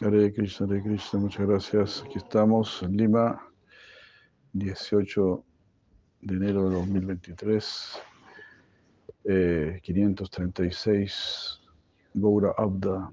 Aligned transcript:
Hare 0.00 0.32
Krishna, 0.32 0.64
Hare 0.66 0.80
Krishna, 0.80 1.18
muchas 1.18 1.44
gracias. 1.44 2.04
Aquí 2.06 2.18
estamos 2.18 2.84
en 2.84 2.96
Lima, 2.96 3.44
18 4.52 5.44
de 6.20 6.34
enero 6.36 6.68
de 6.68 6.76
2023, 6.76 7.98
eh, 9.24 9.80
536, 9.82 11.60
Gaura 12.14 12.54
Abda, 12.56 13.10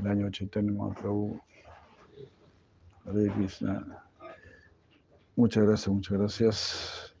el 0.00 0.06
año 0.08 0.26
80 0.26 0.62
Mahaprabhu. 0.62 1.40
Hare 3.06 3.30
Krishna. 3.36 4.04
Muchas 5.36 5.64
gracias, 5.64 5.88
muchas 5.94 6.18
gracias. 6.18 7.14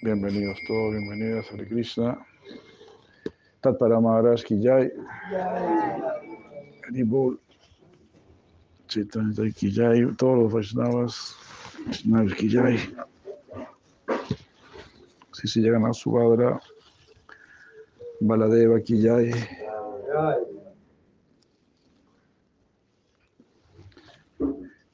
Bienvenidos 0.00 0.58
todos, 0.66 0.92
bienvenidas, 0.92 1.52
Hare 1.52 1.68
Krishna. 1.68 2.26
Tat 3.64 3.78
para 3.80 3.96
Maharaj 3.96 4.44
ki 4.44 4.60
jai. 4.60 4.90
Haribol. 6.84 7.38
Chaitanya 8.88 9.48
ki 9.56 9.70
jai. 9.72 10.04
Todos 10.20 10.36
los 10.36 10.52
Vaishnavas. 10.52 11.14
Vaishnavas 11.86 12.34
ki 12.36 12.48
jai. 12.52 12.76
Si 15.32 15.48
se 15.48 15.60
llegan 15.60 15.86
a 15.88 15.94
su 15.94 16.10
Subhadra. 16.10 16.60
Baladeva 18.20 18.84
ki 18.84 19.00
jai. 19.00 19.32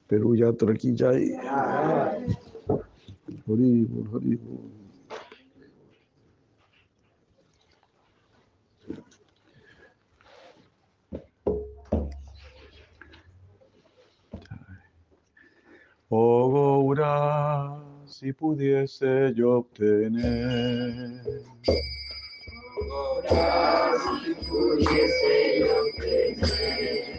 Perú 0.07 0.35
Yatra 0.39 0.75
ki 0.79 0.95
jai. 0.95 1.35
Haribol, 3.47 4.07
Haribol. 4.15 4.80
Si 18.21 18.35
pudiese 18.35 19.33
yo 19.35 19.61
obtener. 19.61 21.23
Si 24.15 24.35
pudiese 24.45 25.61
yo 25.61 25.73
obtener. 25.81 27.17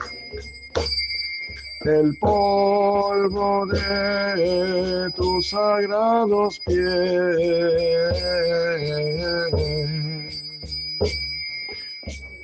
El 1.85 2.15
polvo 2.19 3.65
de 3.65 5.09
tus 5.15 5.49
sagrados 5.49 6.59
pies. 6.67 6.77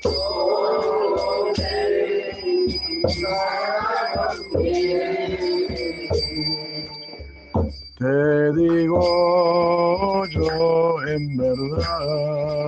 Polvo 0.02 1.53
de 1.53 2.80
tus 3.03 3.21
sagrados 3.21 3.66
Te 7.97 8.53
digo 8.53 10.23
yo 10.27 11.01
en 11.07 11.35
verdad. 11.35 12.67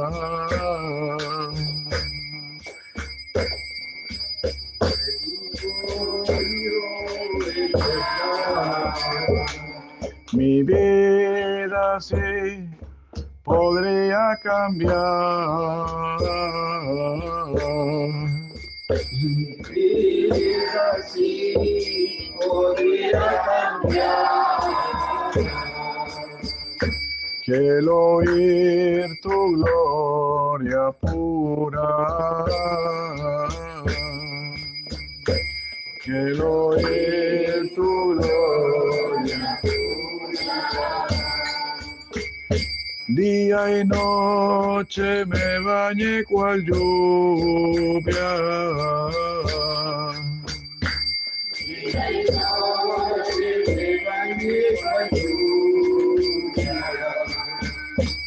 Mi 10.33 10.63
vida 10.63 11.99
sí 11.99 12.17
podría 13.43 14.35
cambiar. 14.41 14.95
vida 19.75 20.97
sí 21.07 22.33
podría 22.41 23.43
cambiar. 23.45 24.48
Que 27.45 27.55
el 27.55 27.87
oír 27.87 29.05
tu 29.21 29.29
gloria 29.29 30.91
pura. 31.01 32.45
Que 36.03 36.11
el 36.11 36.41
oír 36.41 37.71
tu 37.75 38.15
gloria 38.15 39.59
Día 43.09 43.81
y 43.81 43.85
noche 43.85 45.25
me 45.25 45.59
bañé 45.59 46.23
cual 46.25 46.63
lluvia. 46.63 48.29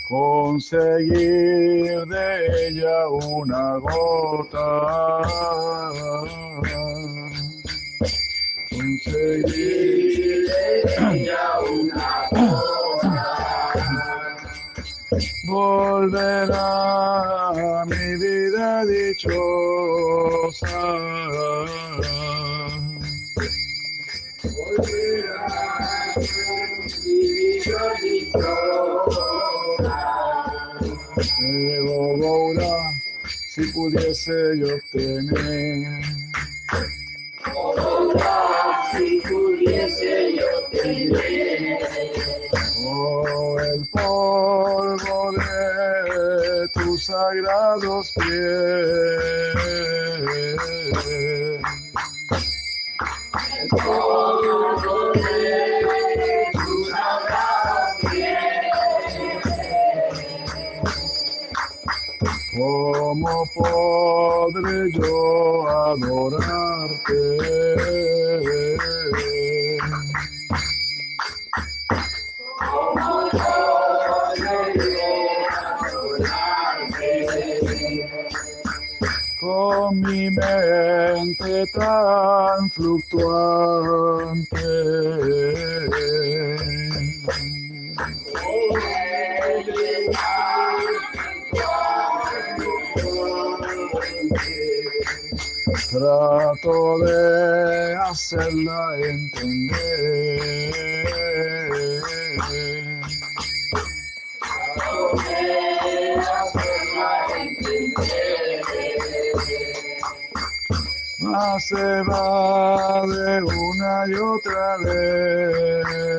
Conseguir 0.08 2.06
de 2.06 2.66
ella 2.68 3.08
una 3.08 3.78
gota. 3.78 4.68
Conseguir 8.70 10.50
Ella 11.12 11.44
una 11.70 12.28
cosa. 12.30 12.72
volverá 15.46 16.64
mi 17.86 18.16
vida 18.16 18.84
dichosa. 18.84 20.72
Oh, 31.88 32.16
Gaura, 32.16 32.74
si 33.48 33.62
pudiese 33.72 34.58
yo 34.58 34.74
obtener 34.76 36.02
Ahora, 37.44 38.90
si 38.92 39.20
pudiese 39.28 40.36
yo 40.36 40.50
tener 40.70 41.78
oh, 42.86 43.58
el 43.58 43.80
polvo 43.90 45.32
de 45.32 46.68
tus 46.68 47.04
sagrados 47.04 48.12
pies. 48.12 49.62
todo 53.70 55.12
de 55.12 55.21
¿Cómo 62.62 63.44
podré 63.54 64.92
yo 64.92 65.68
adorarte? 65.68 67.18
Como 72.60 73.30
podré 73.32 74.96
adorarte. 75.80 76.86
Con 79.40 80.00
mi 80.00 80.30
mente 80.30 81.66
tan 81.72 82.70
fluctuante. 82.70 83.82
Oh, 90.14 90.71
Trato 95.90 96.98
de 97.00 97.96
hacerla 97.96 98.96
entender. 98.98 100.72
Mas 111.20 111.66
se 111.66 112.02
va 112.02 113.06
de 113.06 113.42
una 113.42 114.06
y 114.08 114.14
otra 114.14 114.76
vez. 114.78 116.12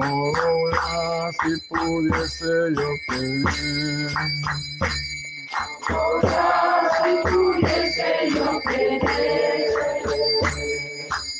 Ahora 0.00 1.30
si 1.32 1.52
pudiese 1.68 2.52
yo 2.74 2.88
pedir. 3.08 4.08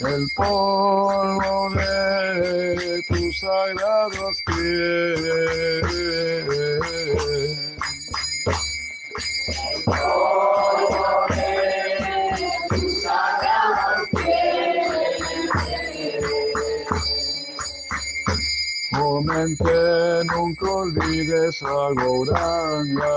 el 0.01 0.29
polvo 0.37 1.71
de 1.75 3.03
tus 3.09 3.41
sagrados 3.41 4.37
pies. 4.47 5.89
Oh 9.87 10.28
mente, 19.29 20.25
nunca 20.25 20.71
olvides 20.71 21.63
a 21.63 21.93
Gauranga. 21.95 23.15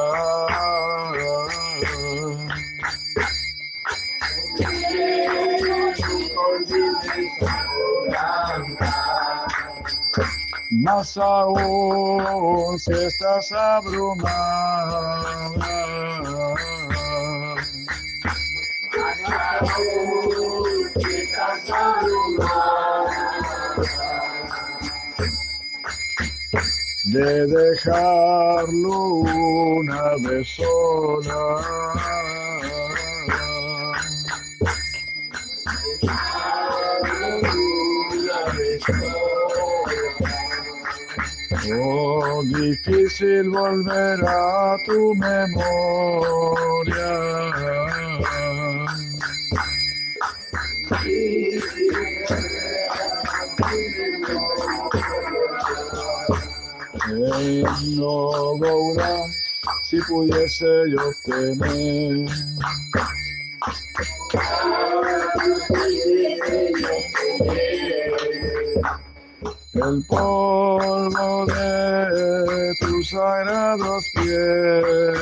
Más 10.72 11.18
aún 11.18 12.80
si 12.80 12.94
estás 12.94 13.52
abrumada. 13.52 14.82
De 27.04 27.48
dejarlo 27.48 28.94
una 28.94 30.16
vez 30.18 30.48
sola. 30.50 31.92
Oh, 41.74 42.44
difícil 42.44 43.50
volver 43.50 44.20
a 44.24 44.78
tu 44.86 45.16
memoria. 45.16 45.72
No, 57.22 58.58
si 59.84 60.02
pudiese 60.02 60.66
yo 60.90 61.12
tener 61.24 62.26
el 69.76 70.06
polvo 70.08 71.46
de 71.46 72.74
tus 72.80 73.10
sagrados 73.10 74.04
pies. 74.16 75.22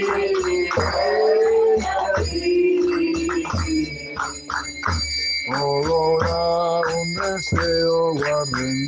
mí. 8.45 8.87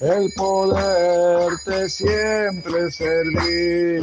El 0.00 0.32
poderte 0.36 1.88
siempre 1.90 2.90
servir. 2.90 3.98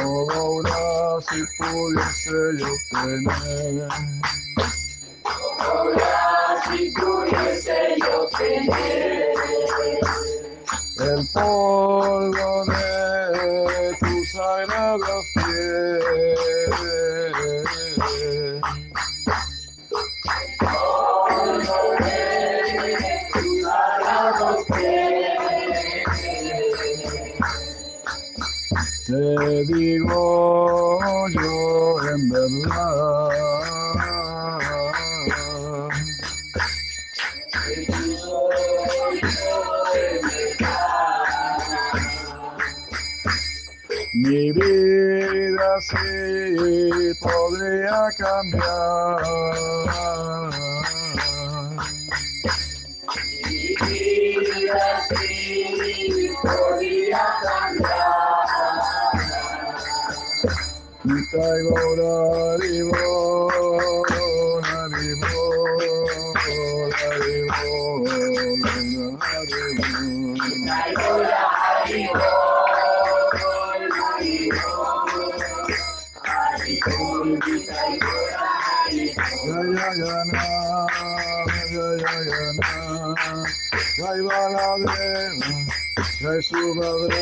Ahora 0.00 1.20
si 1.28 1.40
pudiese 1.58 2.36
yo 8.00 8.18
tener 8.30 8.80
el 11.00 11.28
polvo 11.32 12.64
de 12.66 13.96
tus 14.00 14.32
sagrados 14.32 15.26
pies. 15.34 16.59
Te 29.10 29.64
digo 29.64 31.26
yo 31.30 31.98
en 32.14 32.30
verdad. 32.30 33.30
Mi 44.14 44.52
vida 44.52 45.80
sí 45.80 45.96
podría 47.20 48.08
cambiar. 48.16 49.20
Jai 84.00 84.20
Baladeva, 84.26 85.48
Jai 86.20 86.40
Subhadra. 86.42 87.20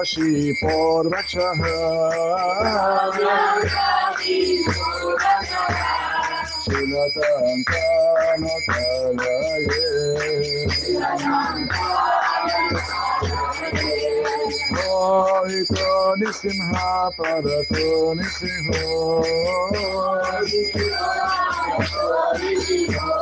Rashi 0.02 0.50
Porvachah. 0.58 1.54
Shilatan 6.64 7.62
Kanakalaye. 7.70 8.66
Oito 14.90 15.92
Nisimha 16.18 16.90
Parato 17.16 17.86
Nisimho. 18.18 18.82
Oito 21.70 22.04
Nisimha 22.42 23.21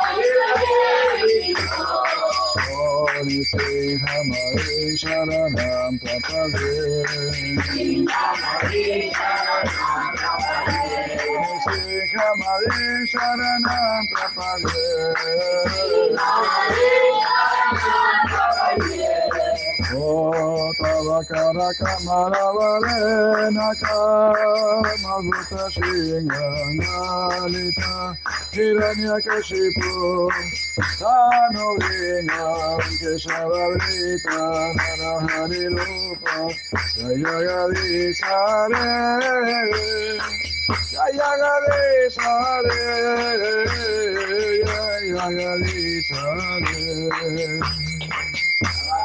काली 3.21 3.43
से 3.45 3.93
हमारे 4.01 4.97
शरणम 4.97 5.97
प्रपदे 6.01 6.73
Shri 11.61 12.01
Kamari 12.13 13.05
Sharanam 13.11 14.03
Kamalavalena 21.79 23.67
Hiranyakashipu 28.55 29.91
Tanurina 30.99 32.41
Keshavavrita 32.99 34.39
Narahari 34.77 35.63
Rupa 35.75 36.35
Jayagadisare 36.95 38.87
Jayagadisare 40.91 42.79
Jayagadisare 45.11 47.47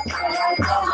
Hare 0.08 0.86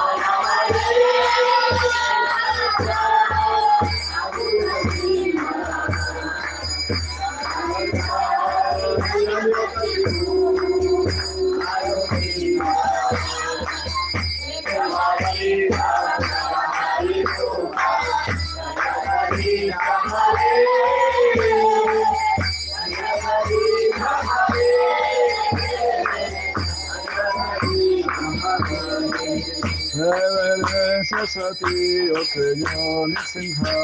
Reverencias 31.23 31.37
a 31.37 31.55
ti, 31.55 32.11
oh 32.11 32.25
Señor 32.25 33.09
Nisimha. 33.09 33.79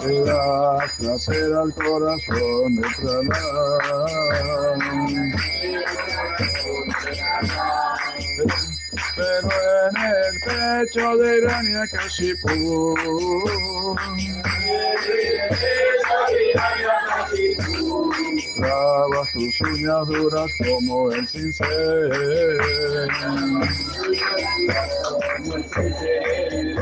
Te 0.00 0.14
das 0.22 0.92
placer 0.98 1.52
al 1.52 1.74
corazón 1.74 2.76
de 2.76 2.88
Pranam. 3.00 3.32
Pero 9.16 9.50
en 9.88 9.96
el 9.96 10.34
pecho 10.40 11.16
de 11.16 11.38
Hiranyakashipu 11.38 12.54
Trabas 16.52 17.01
uñas 19.60 20.06
duras 20.06 20.50
como 20.58 21.12
el 21.12 21.26
cincel. 21.28 23.08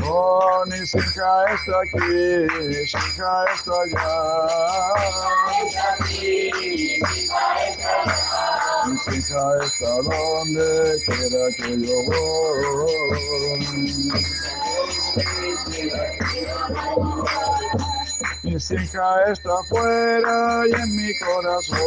Oh, 0.05 0.65
ni 0.67 0.79
Shinja 0.85 1.45
está 1.55 1.81
aquí, 1.81 2.47
Shinja 2.85 3.45
está 3.55 3.73
allá. 3.83 4.07
Mi 8.87 8.95
Shinja 8.97 9.45
está 9.65 9.91
donde 10.03 10.69
quiera 11.07 11.45
que 11.57 11.71
yo 11.87 11.97
voy. 12.07 12.81
Mi 18.69 18.77
hija 18.77 19.33
está 19.33 19.59
afuera 19.59 20.63
y 20.69 20.73
en 20.75 20.97
mi 20.97 21.19
corazón. 21.19 21.79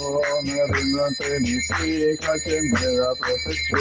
Oh, 0.00 0.42
me 0.42 0.66
rindo 0.68 1.04
ante 1.04 1.40
mis 1.40 1.70
hijas, 1.84 2.42
quien 2.42 2.72
me 2.72 2.96
da 2.96 3.14
protección. 3.14 3.80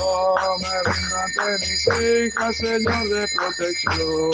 Oh, 0.00 0.58
me 0.60 0.82
rindo 0.92 1.16
ante 1.18 1.44
mis 1.60 1.86
hijas, 1.86 2.56
Señor 2.56 3.08
de 3.10 3.28
protección. 3.36 4.30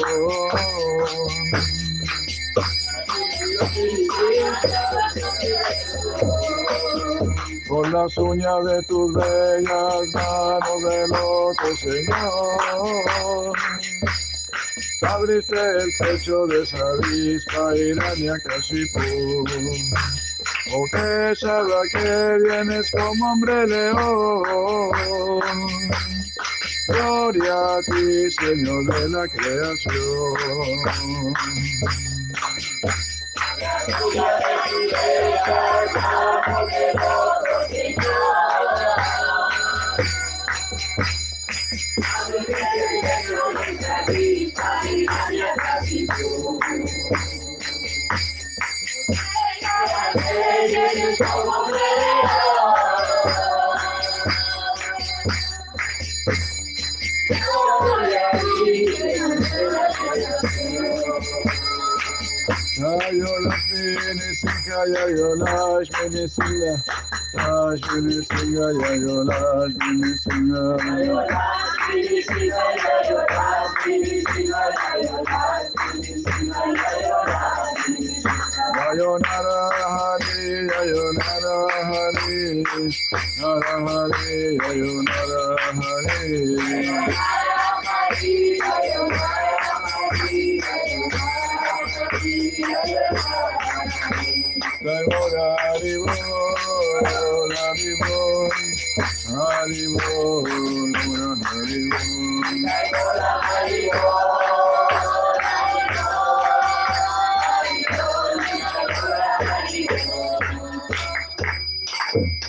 Con 7.69 7.93
las 7.93 8.17
uñas 8.17 8.65
de 8.65 8.83
tus 8.85 9.15
bellas 9.15 10.09
manos 10.15 10.83
del 10.83 11.13
otro 11.13 11.77
Señor. 11.77 13.53
Abriste 15.03 15.55
el 15.55 15.93
pecho 15.99 16.47
de 16.47 16.63
esa 16.63 16.79
avispa 16.79 17.77
iraña 17.77 18.39
Kashipu. 18.41 19.45
Oh, 20.75 20.85
que 20.91 21.35
sabrá 21.37 21.81
que 21.93 22.39
vienes 22.43 22.91
como 22.91 23.33
hombre 23.33 23.67
león. 23.67 25.41
Gloria 26.89 27.77
a 27.77 27.81
ti, 27.83 28.31
Señor 28.31 28.85
de 28.87 29.09
la 29.09 29.29
creación. 29.29 30.35
Oh. 37.01 37.28
Lakshmi 65.79 66.27
Singh, 66.27 66.83
Lakshmi 67.35 68.11
Singh, 68.11 68.59
Jayo 68.59 69.23
Lakshmi 69.31 70.11
Singh, 70.17 70.51
Lakshmi 70.51 71.07
Lakshmi 71.07 72.21
Singh, 72.21 72.51
Jayo 72.51 73.19
Lakshmi 73.31 74.19
Singh, 74.27 74.51
Jayo 74.51 75.23
Lakshmi 75.23 76.03
Singh, 76.27 76.51
Jayo 78.75 79.11
Nara 79.23 79.59
Hari, 79.95 80.67
Jayo 80.67 81.05
Nara 81.15 81.57
Hari, 81.87 82.39
Nara 83.39 83.75
Hari, 83.87 84.59
Jayo 84.59 84.93
Nara 85.07 85.43
Hari, 85.79 86.43
Nara 94.83 95.68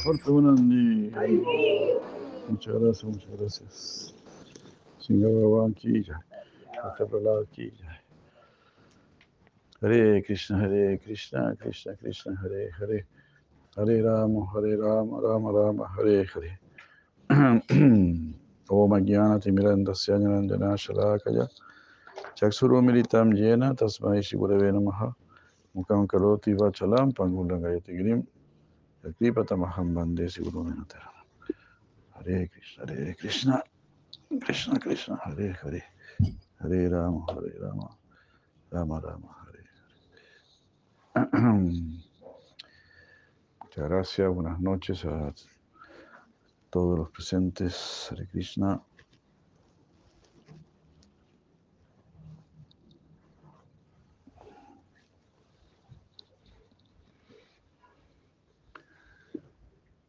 Fortuna 0.04 0.54
ni. 0.62 1.08
Eh, 1.08 2.00
muchas 2.48 2.76
gracias, 2.76 3.04
muchas 3.04 3.32
gracias. 3.39 4.15
Hasta. 6.84 7.06
Hare 9.82 10.22
Krishna, 10.22 10.58
Hare 10.60 11.00
Krishna, 11.00 11.56
Krishna 11.56 11.95
Krishna, 11.95 12.36
Hare 12.36 12.69
Hare. 12.80 13.06
Hare 13.76 14.02
Rama, 14.04 14.45
Hare 14.54 14.78
Rama, 14.78 15.22
Rama 15.22 15.52
Rama, 15.52 15.88
Hare 15.98 16.26
Hare. 16.26 16.68
Hare. 35.63 35.84
Hare 36.60 36.89
Rama, 36.89 37.26
Hare 37.28 37.60
Rama, 37.60 37.98
Rama 38.72 39.00
Rama, 39.00 39.36
Hare 39.46 39.63
Hare. 41.13 41.30
Muchas 43.62 43.89
gracias, 43.89 44.34
buenas 44.34 44.60
noches 44.60 45.06
todos 46.69 46.97
los 46.97 47.10
presentes. 47.12 48.10
Hare 48.12 48.27
Krishna. 48.27 48.82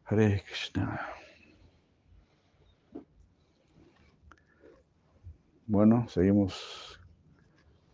Hare 0.05 0.43
Krishna. 0.45 0.99
Bueno, 5.67 6.05
seguimos 6.09 6.99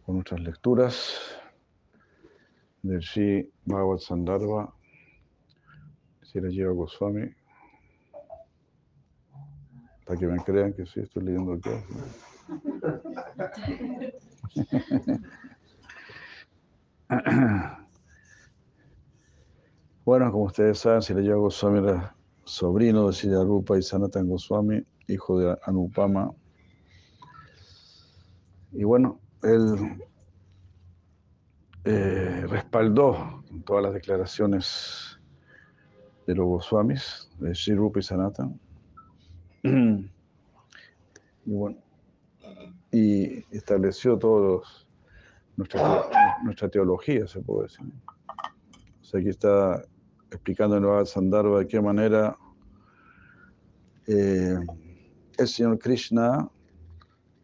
con 0.04 0.16
nuestras 0.16 0.40
lecturas 0.42 1.38
del 2.82 3.04
Sri 3.04 3.52
Bhagavad 3.66 4.00
Sandarbha, 4.00 4.74
si 6.24 6.42
la 6.42 6.50
lleva 6.50 6.72
Goswami, 6.74 7.30
para 10.08 10.20
que 10.20 10.26
me 10.26 10.44
crean 10.44 10.74
que 10.74 10.86
sí 10.86 11.02
estoy 11.02 11.24
leyendo 11.24 11.54
acá. 11.54 11.84
Bueno, 20.08 20.32
como 20.32 20.46
ustedes 20.46 20.80
saben, 20.80 21.02
si 21.02 21.14
le 21.14 21.22
lleva 21.22 21.36
Goswami 21.36 21.80
era 21.80 22.16
sobrino 22.46 23.08
de 23.08 23.14
Sri 23.14 23.30
Rupa 23.30 23.78
y 23.78 23.82
Sanatan 23.82 24.30
Goswami, 24.30 24.82
hijo 25.10 25.38
de 25.38 25.58
Anupama. 25.64 26.32
Y 28.72 28.86
bueno, 28.86 29.20
él 29.44 30.02
eh, 31.84 32.46
respaldó 32.48 33.44
todas 33.66 33.84
las 33.84 33.94
declaraciones 33.96 35.20
de 36.26 36.36
los 36.36 36.46
Goswamis, 36.46 37.30
de 37.40 37.54
Sri 37.54 37.76
Rupa 37.76 38.00
y 38.00 38.04
Sanatan. 38.04 38.58
Y 39.64 40.10
bueno, 41.46 41.78
y 42.92 43.44
estableció 43.56 44.18
todos 44.18 44.88
nuestra, 45.56 46.06
nuestra 46.44 46.70
teología, 46.70 47.28
se 47.28 47.42
puede 47.42 47.64
decir. 47.64 47.86
O 49.02 49.04
sea, 49.04 49.20
aquí 49.20 49.30
está 49.30 49.82
explicando 50.32 50.78
en 50.78 50.86
el 50.86 51.08
Sandharva 51.08 51.60
de 51.60 51.68
qué 51.68 51.82
manera 51.82 52.38
eh, 54.08 54.58
el 55.38 55.48
Señor 55.48 55.80
Krishna 55.80 56.50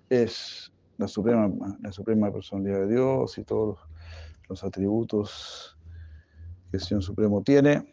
es 0.10 0.72
la 0.98 1.08
suprema, 1.08 1.50
la 1.82 1.92
suprema 1.92 2.32
personalidad 2.32 2.82
de 2.82 2.94
Dios 2.94 3.38
y 3.38 3.44
todos 3.44 3.80
los 4.48 4.64
atributos 4.64 5.78
que 6.70 6.78
el 6.78 6.84
Señor 6.84 7.04
Supremo 7.04 7.42
tiene. 7.42 7.93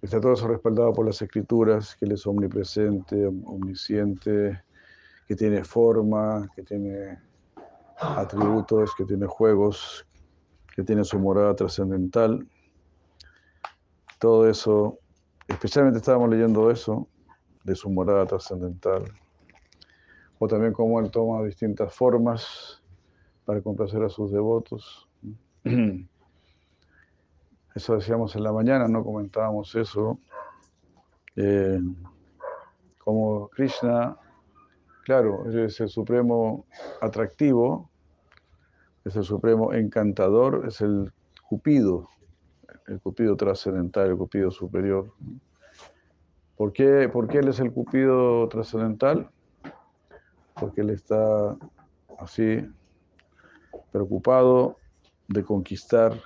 Está 0.00 0.20
todo 0.20 0.34
eso 0.34 0.46
respaldado 0.46 0.92
por 0.92 1.06
las 1.06 1.20
escrituras, 1.20 1.96
que 1.96 2.04
Él 2.04 2.12
es 2.12 2.26
omnipresente, 2.26 3.26
omnisciente, 3.26 4.62
que 5.26 5.34
tiene 5.34 5.64
forma, 5.64 6.48
que 6.54 6.62
tiene 6.62 7.18
atributos, 7.96 8.94
que 8.94 9.04
tiene 9.04 9.26
juegos, 9.26 10.06
que 10.74 10.84
tiene 10.84 11.02
su 11.02 11.18
morada 11.18 11.56
trascendental. 11.56 12.48
Todo 14.20 14.48
eso, 14.48 14.98
especialmente 15.48 15.98
estábamos 15.98 16.30
leyendo 16.30 16.70
eso, 16.70 17.08
de 17.64 17.74
su 17.74 17.90
morada 17.90 18.24
trascendental, 18.24 19.04
o 20.38 20.46
también 20.46 20.72
cómo 20.72 21.00
Él 21.00 21.10
toma 21.10 21.42
distintas 21.42 21.92
formas 21.92 22.82
para 23.44 23.60
complacer 23.60 24.02
a 24.04 24.08
sus 24.08 24.30
devotos. 24.30 25.08
Eso 27.78 27.94
decíamos 27.94 28.34
en 28.34 28.42
la 28.42 28.52
mañana, 28.52 28.88
no 28.88 29.04
comentábamos 29.04 29.72
eso. 29.76 30.18
Eh, 31.36 31.78
como 32.98 33.46
Krishna, 33.50 34.16
claro, 35.04 35.48
es 35.48 35.78
el 35.78 35.88
supremo 35.88 36.66
atractivo, 37.00 37.88
es 39.04 39.14
el 39.14 39.22
supremo 39.22 39.72
encantador, 39.72 40.64
es 40.66 40.80
el 40.80 41.12
cupido, 41.48 42.08
el 42.88 43.00
cupido 43.00 43.36
trascendental, 43.36 44.08
el 44.08 44.16
cupido 44.16 44.50
superior. 44.50 45.12
¿Por 46.56 46.72
qué, 46.72 47.08
¿Por 47.08 47.28
qué 47.28 47.38
él 47.38 47.46
es 47.46 47.60
el 47.60 47.72
cupido 47.72 48.48
trascendental? 48.48 49.30
Porque 50.58 50.80
él 50.80 50.90
está 50.90 51.56
así 52.18 52.58
preocupado 53.92 54.78
de 55.28 55.44
conquistar 55.44 56.20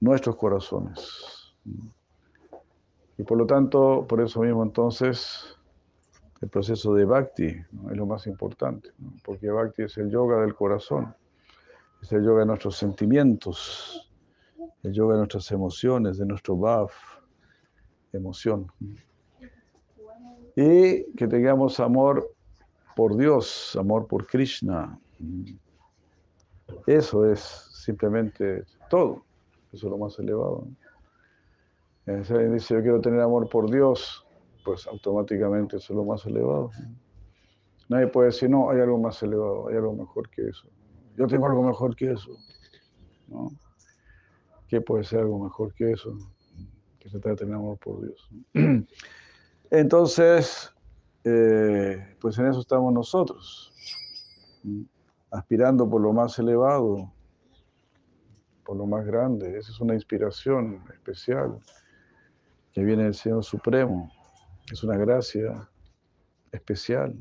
nuestros 0.00 0.36
corazones. 0.36 1.54
Y 3.18 3.22
por 3.22 3.38
lo 3.38 3.46
tanto, 3.46 4.06
por 4.06 4.20
eso 4.20 4.40
mismo 4.40 4.62
entonces, 4.62 5.56
el 6.42 6.48
proceso 6.48 6.94
de 6.94 7.04
bhakti 7.04 7.46
es 7.46 7.96
lo 7.96 8.06
más 8.06 8.26
importante, 8.26 8.90
porque 9.24 9.50
bhakti 9.50 9.84
es 9.84 9.96
el 9.96 10.10
yoga 10.10 10.40
del 10.42 10.54
corazón, 10.54 11.14
es 12.02 12.12
el 12.12 12.22
yoga 12.24 12.40
de 12.40 12.46
nuestros 12.46 12.76
sentimientos, 12.76 14.12
el 14.82 14.92
yoga 14.92 15.14
de 15.14 15.20
nuestras 15.20 15.50
emociones, 15.50 16.18
de 16.18 16.26
nuestro 16.26 16.56
bhav, 16.56 16.90
emoción. 18.12 18.66
Y 20.54 21.04
que 21.12 21.26
tengamos 21.28 21.80
amor 21.80 22.34
por 22.94 23.16
Dios, 23.16 23.76
amor 23.78 24.06
por 24.06 24.26
Krishna. 24.26 24.98
Eso 26.86 27.30
es 27.30 27.40
simplemente 27.40 28.64
todo. 28.88 29.25
Es 29.76 29.90
lo 29.90 29.98
más 29.98 30.18
elevado. 30.18 30.66
Si 32.06 32.32
alguien 32.32 32.54
dice, 32.54 32.74
yo 32.74 32.82
quiero 32.82 33.00
tener 33.00 33.20
amor 33.20 33.48
por 33.48 33.70
Dios, 33.70 34.24
pues 34.64 34.86
automáticamente 34.86 35.76
eso 35.76 35.92
es 35.92 35.96
lo 35.96 36.04
más 36.04 36.24
elevado. 36.24 36.70
Nadie 37.88 38.06
puede 38.08 38.28
decir, 38.28 38.48
no, 38.48 38.70
hay 38.70 38.80
algo 38.80 38.98
más 38.98 39.22
elevado, 39.22 39.68
hay 39.68 39.76
algo 39.76 39.94
mejor 39.94 40.28
que 40.30 40.48
eso. 40.48 40.68
Yo 41.16 41.26
tengo 41.26 41.46
algo 41.46 41.62
mejor 41.62 41.94
que 41.96 42.12
eso. 42.12 42.30
¿no? 43.28 43.50
¿Qué 44.68 44.80
puede 44.80 45.04
ser 45.04 45.20
algo 45.20 45.38
mejor 45.38 45.74
que 45.74 45.92
eso? 45.92 46.16
Que 46.98 47.08
se 47.08 47.18
trata 47.18 47.30
de 47.30 47.36
tener 47.36 47.54
amor 47.54 47.78
por 47.78 48.00
Dios. 48.02 48.30
Entonces, 49.70 50.72
eh, 51.24 52.16
pues 52.20 52.38
en 52.38 52.46
eso 52.46 52.60
estamos 52.60 52.92
nosotros, 52.92 53.72
aspirando 55.30 55.88
por 55.88 56.00
lo 56.00 56.12
más 56.12 56.38
elevado, 56.38 57.12
por 58.66 58.76
lo 58.76 58.86
más 58.86 59.06
grande. 59.06 59.56
Esa 59.56 59.70
es 59.70 59.80
una 59.80 59.94
inspiración 59.94 60.82
especial 60.92 61.58
que 62.72 62.84
viene 62.84 63.04
del 63.04 63.14
Señor 63.14 63.44
Supremo. 63.44 64.10
Es 64.70 64.82
una 64.82 64.96
gracia 64.96 65.68
especial 66.50 67.16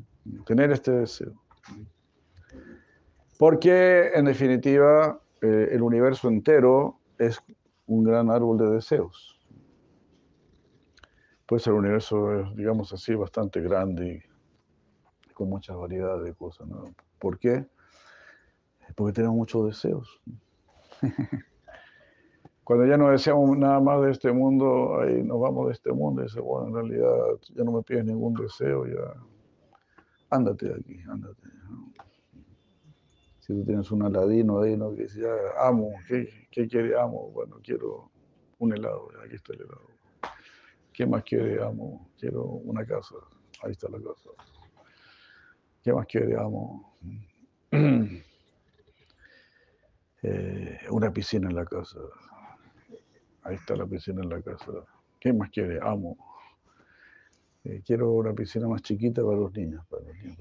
tener 0.46 0.72
este 0.72 0.92
deseo. 0.92 1.34
Porque 3.38 4.12
en 4.14 4.26
definitiva 4.26 5.22
eh, 5.42 5.70
el 5.72 5.82
universo 5.82 6.28
entero 6.28 7.00
es 7.20 7.40
un 7.86 8.04
gran 8.04 8.32
árbol 8.32 8.58
de 8.58 8.70
deseos. 8.72 9.40
Puede 11.46 11.60
ser 11.62 11.74
un 11.74 11.80
universo, 11.80 12.52
digamos 12.56 12.92
así, 12.92 13.14
bastante 13.14 13.62
grande 13.62 14.24
y 15.30 15.34
con 15.34 15.50
muchas 15.50 15.78
variedades 15.78 16.24
de 16.24 16.34
cosas. 16.34 16.68
¿no? 16.68 16.86
¿Por 17.20 17.38
qué? 17.38 17.68
Porque 18.96 19.14
tenemos 19.14 19.36
muchos 19.36 19.68
deseos. 19.68 20.20
Cuando 22.66 22.88
ya 22.88 22.98
no 22.98 23.12
deseamos 23.12 23.56
nada 23.58 23.80
más 23.80 24.02
de 24.02 24.12
este 24.12 24.32
mundo, 24.32 25.00
ahí 25.00 25.22
nos 25.22 25.40
vamos 25.40 25.68
de 25.68 25.74
este 25.74 25.92
mundo 25.92 26.22
y 26.22 26.26
dice, 26.26 26.40
bueno, 26.40 26.68
en 26.68 26.74
realidad 26.74 27.40
ya 27.54 27.64
no 27.64 27.72
me 27.72 27.84
pides 27.84 28.06
ningún 28.06 28.34
deseo, 28.34 28.88
ya 28.88 29.14
ándate 30.32 30.70
de 30.70 30.74
aquí, 30.74 31.00
ándate. 31.08 31.44
Si 33.40 33.54
tú 33.54 33.64
tienes 33.64 33.92
un 33.92 34.02
aladino 34.02 34.62
ahí, 34.62 34.76
¿no? 34.76 34.96
que 34.96 35.04
dice, 35.04 35.22
ya, 35.22 35.36
amo, 35.60 35.92
¿qué, 36.08 36.48
¿qué, 36.50 36.68
quiere? 36.68 37.00
Amo, 37.00 37.30
bueno, 37.30 37.58
quiero 37.64 38.10
un 38.58 38.74
helado, 38.74 39.10
aquí 39.24 39.36
está 39.36 39.54
el 39.54 39.62
helado. 39.62 39.88
¿Qué 40.92 41.06
más 41.06 41.24
quiere? 41.24 41.62
Amo, 41.62 42.10
quiero 42.18 42.46
una 42.46 42.84
casa, 42.84 43.16
ahí 43.62 43.74
está 43.74 43.90
la 43.90 44.00
casa. 44.00 44.32
¿Qué 45.84 45.94
más 45.94 46.08
quiere? 46.08 46.36
Amo. 46.36 46.98
Eh, 50.28 50.80
una 50.90 51.14
piscina 51.14 51.50
en 51.50 51.56
la 51.56 51.66
casa. 51.66 52.00
Ahí 53.44 53.58
está 53.58 53.76
la 53.76 53.86
piscina 53.86 54.24
en 54.24 54.30
la 54.30 54.42
casa. 54.42 54.72
¿Qué 55.20 55.32
más 55.32 55.52
quiere? 55.52 55.78
Amo. 55.84 56.18
Eh, 57.64 57.84
quiero 57.86 58.12
una 58.12 58.34
piscina 58.34 58.68
más 58.68 58.82
chiquita 58.82 59.24
para 59.24 59.38
los 59.38 59.54
niños. 59.54 59.86
Para 59.88 60.02
los 60.04 60.16
niños 60.18 60.36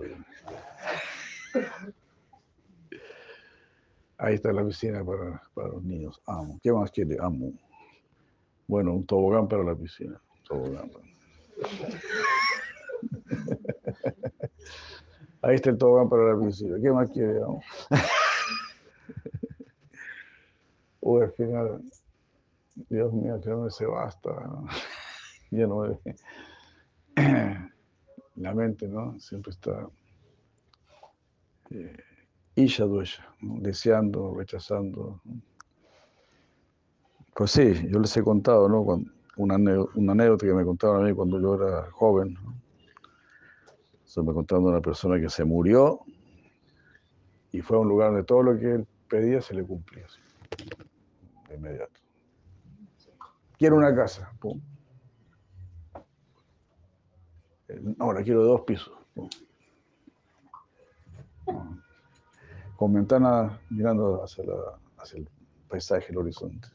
Ahí 4.16 4.36
está 4.36 4.54
la 4.54 4.64
piscina 4.64 5.04
para, 5.04 5.42
para, 5.52 5.68
los 5.68 5.84
niños. 5.84 6.18
Amo. 6.26 6.58
¿Qué 6.62 6.72
más 6.72 6.90
quiere? 6.90 7.18
Amo. 7.20 7.52
Bueno, 8.66 8.94
un 8.94 9.04
tobogán 9.04 9.48
para 9.48 9.64
la 9.64 9.74
piscina. 9.74 10.18
Tobogán. 10.48 10.90
Ahí 15.42 15.56
está 15.56 15.68
el 15.68 15.76
tobogán 15.76 16.08
para 16.08 16.32
la 16.32 16.40
piscina. 16.42 16.78
¿Qué 16.82 16.90
más 16.90 17.10
quiere? 17.10 17.42
Amo. 17.42 17.60
Uy, 21.06 21.22
al 21.22 21.32
final, 21.32 21.82
Dios 22.88 23.12
mío, 23.12 23.38
que 23.38 23.50
no 23.50 23.68
se 23.68 23.84
basta. 23.84 24.30
¿no? 24.30 24.66
Lleno 25.50 25.82
de... 25.82 25.98
La 28.36 28.54
mente, 28.54 28.88
¿no? 28.88 29.20
Siempre 29.20 29.50
está 29.50 29.86
eh, 31.70 31.96
¿no? 32.56 33.60
deseando, 33.60 34.34
rechazando. 34.34 35.20
Pues 37.34 37.50
sí, 37.50 37.86
yo 37.90 38.00
les 38.00 38.16
he 38.16 38.22
contado, 38.22 38.66
¿no? 38.66 38.82
Cuando, 38.82 39.10
una, 39.36 39.56
una, 39.94 40.12
anécdota 40.12 40.46
que 40.46 40.54
me 40.54 40.64
contaron 40.64 41.02
a 41.02 41.06
mí 41.06 41.14
cuando 41.14 41.38
yo 41.38 41.54
era 41.54 41.90
joven. 41.92 42.32
¿no? 42.32 42.54
Se 44.06 44.22
me 44.22 44.32
contaron 44.32 44.64
de 44.64 44.70
una 44.70 44.80
persona 44.80 45.20
que 45.20 45.28
se 45.28 45.44
murió 45.44 46.00
y 47.52 47.60
fue 47.60 47.76
a 47.76 47.80
un 47.80 47.88
lugar 47.88 48.12
donde 48.12 48.24
todo 48.24 48.42
lo 48.42 48.58
que 48.58 48.72
él 48.72 48.86
pedía 49.06 49.42
se 49.42 49.52
le 49.52 49.64
cumplía. 49.64 50.06
Inmediato. 51.54 52.00
Quiero 53.58 53.76
una 53.76 53.94
casa. 53.94 54.30
Ahora 57.98 58.22
quiero 58.22 58.44
dos 58.44 58.60
pisos. 58.62 58.92
Con 62.76 62.92
ventana 62.92 63.60
mirando 63.70 64.22
hacia, 64.22 64.44
el 65.14 65.28
paisaje, 65.68 66.06
el 66.10 66.18
horizonte. 66.18 66.68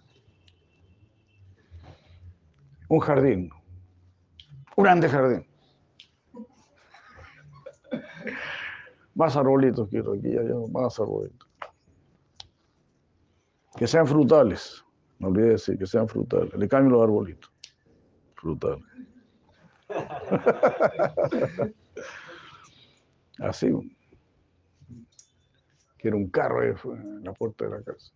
Un 2.88 3.00
jardín. 3.00 3.50
Un 4.76 4.84
grande 4.84 5.10
jardín. 5.10 5.46
Más 9.16 9.36
arbolitos 9.36 9.90
quiero 9.90 10.14
aquí, 10.14 10.32
ya, 10.32 10.42
más 10.72 11.00
arbolitos. 11.00 11.49
Que 13.80 13.88
sean 13.88 14.06
frutales. 14.06 14.84
No 15.20 15.30
olvidé 15.30 15.52
decir 15.52 15.78
que 15.78 15.88
sean 15.88 16.06
frutales. 16.06 16.54
Le 16.54 16.68
cambio 16.68 16.98
los 16.98 17.04
arbolitos. 17.04 17.50
Frutales. 18.36 18.84
Así. 23.40 23.72
Quiero 25.98 26.18
un 26.18 26.30
carro 26.30 26.60
ahí 26.62 26.74
en 26.98 27.24
la 27.24 27.32
puerta 27.32 27.64
de 27.66 27.72
la 27.72 27.82
casa. 27.82 28.12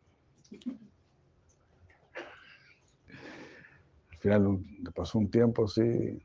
Al 4.12 4.18
final 4.20 4.60
pasó 4.94 5.18
un 5.18 5.32
tiempo 5.32 5.64
así. 5.64 6.22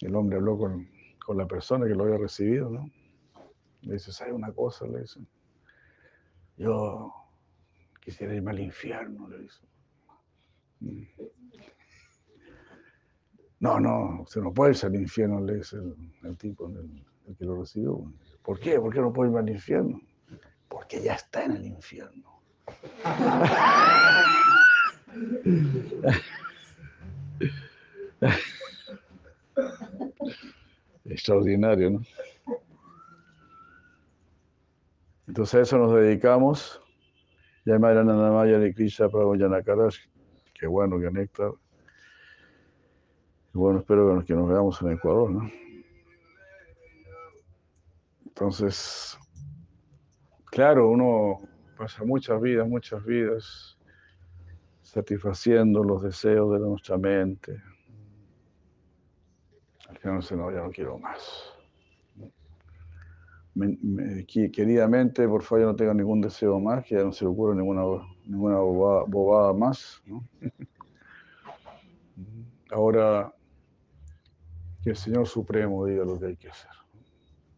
El 0.00 0.14
hombre 0.14 0.36
habló 0.38 0.56
con, 0.56 0.88
con 1.24 1.36
la 1.36 1.46
persona 1.46 1.86
que 1.86 1.94
lo 1.94 2.04
había 2.04 2.18
recibido, 2.18 2.70
¿no? 2.70 2.88
Le 3.82 3.94
dice, 3.94 4.12
¿sabe 4.12 4.32
una 4.32 4.52
cosa? 4.52 4.86
Le 4.86 5.00
dice, 5.00 5.20
yo 6.56 7.19
quisiera 8.10 8.34
irme 8.34 8.50
al 8.50 8.58
infierno, 8.58 9.28
le 9.28 9.38
dice. 9.38 9.60
No, 13.60 13.78
no, 13.78 14.22
usted 14.22 14.40
no 14.40 14.52
puede 14.52 14.72
irse 14.72 14.86
al 14.86 14.96
infierno, 14.96 15.40
le 15.40 15.58
dice 15.58 15.76
el, 16.24 16.36
tipo, 16.36 16.66
el, 16.68 17.04
que 17.38 17.44
lo 17.44 17.60
recibió. 17.60 18.02
¿Por 18.42 18.58
qué? 18.58 18.80
¿Por 18.80 18.92
qué 18.92 19.00
no 19.00 19.12
puede 19.12 19.30
irme 19.30 19.40
al 19.40 19.50
infierno? 19.50 20.00
Porque 20.68 21.00
ya 21.00 21.14
está 21.14 21.44
en 21.44 21.52
el 21.52 21.66
infierno. 21.66 22.40
Extraordinario, 31.04 31.90
¿no? 31.90 32.02
Entonces 35.28 35.54
a 35.54 35.60
eso 35.60 35.78
nos 35.78 35.94
dedicamos. 35.94 36.80
Ya 37.70 37.78
Maya 37.78 38.58
de 38.58 38.74
Krishna 38.74 39.08
Prabhuyanakarash. 39.08 40.00
Qué 40.58 40.66
bueno, 40.66 40.98
que 40.98 41.08
néctar. 41.08 41.52
Bueno, 43.52 43.78
espero 43.78 44.24
que 44.24 44.34
nos 44.34 44.48
veamos 44.48 44.82
en 44.82 44.90
Ecuador, 44.90 45.30
¿no? 45.30 45.48
Entonces, 48.26 49.16
claro, 50.46 50.88
uno 50.88 51.42
pasa 51.78 52.02
muchas 52.02 52.40
vidas, 52.40 52.66
muchas 52.66 53.04
vidas 53.04 53.78
satisfaciendo 54.82 55.84
los 55.84 56.02
deseos 56.02 56.52
de 56.52 56.58
nuestra 56.58 56.98
mente. 56.98 57.62
Al 59.88 59.96
final 59.96 60.20
dice, 60.22 60.34
no, 60.34 60.50
ya 60.50 60.62
no 60.62 60.70
quiero 60.72 60.98
más. 60.98 61.49
Queridamente, 64.26 65.26
por 65.28 65.42
favor, 65.42 65.60
ya 65.60 65.66
no 65.66 65.76
tenga 65.76 65.94
ningún 65.94 66.20
deseo 66.20 66.58
más, 66.60 66.84
que 66.84 66.94
ya 66.94 67.02
no 67.02 67.12
se 67.12 67.24
le 67.24 67.30
ocurra 67.30 67.54
ninguna, 67.54 67.82
ninguna 68.24 68.58
bobada, 68.58 69.52
más. 69.52 70.02
Ahora 72.70 73.34
que 74.82 74.90
el 74.90 74.96
Señor 74.96 75.26
Supremo 75.26 75.84
diga 75.84 76.04
lo 76.04 76.18
que 76.18 76.26
hay 76.26 76.36
que 76.36 76.48
hacer. 76.48 76.70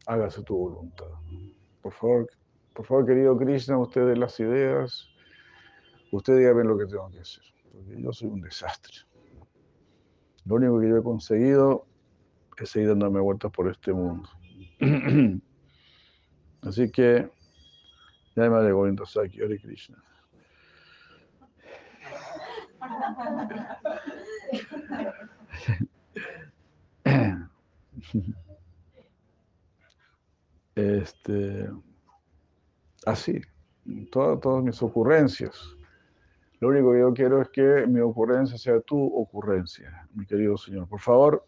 Hágase 0.06 0.42
tu 0.42 0.56
voluntad. 0.56 1.06
Por 1.82 1.92
favor, 1.92 2.28
por 2.74 2.86
favor, 2.86 3.06
querido 3.06 3.36
Krishna, 3.36 3.78
usted 3.78 4.06
dé 4.06 4.16
las 4.16 4.40
ideas, 4.40 5.08
usted 6.10 6.38
dígame 6.38 6.64
lo 6.64 6.78
que 6.78 6.86
tengo 6.86 7.10
que 7.10 7.20
hacer, 7.20 7.44
porque 7.70 8.00
yo 8.00 8.12
soy 8.12 8.28
un 8.28 8.40
desastre. 8.40 8.94
Lo 10.44 10.56
único 10.56 10.80
que 10.80 10.88
yo 10.88 10.96
he 10.96 11.02
conseguido 11.02 11.86
es 12.58 12.70
seguir 12.70 12.88
dándome 12.88 13.20
vueltas 13.20 13.52
por 13.52 13.70
este 13.70 13.92
mundo. 13.92 14.28
Así 16.62 16.90
que, 16.90 17.28
ya 18.36 18.48
me 18.48 18.58
de 18.62 19.06
Saki, 19.06 19.42
Hare 19.42 19.58
Krishna. 19.58 20.02
Este, 30.74 31.68
así, 33.04 33.42
todas 34.10 34.64
mis 34.64 34.82
ocurrencias. 34.82 35.76
Lo 36.60 36.68
único 36.68 36.92
que 36.92 37.00
yo 37.00 37.12
quiero 37.12 37.42
es 37.42 37.48
que 37.50 37.86
mi 37.86 38.00
ocurrencia 38.00 38.56
sea 38.56 38.80
tu 38.80 39.04
ocurrencia, 39.04 40.08
mi 40.14 40.24
querido 40.24 40.56
Señor. 40.56 40.88
Por 40.88 41.00
favor, 41.00 41.44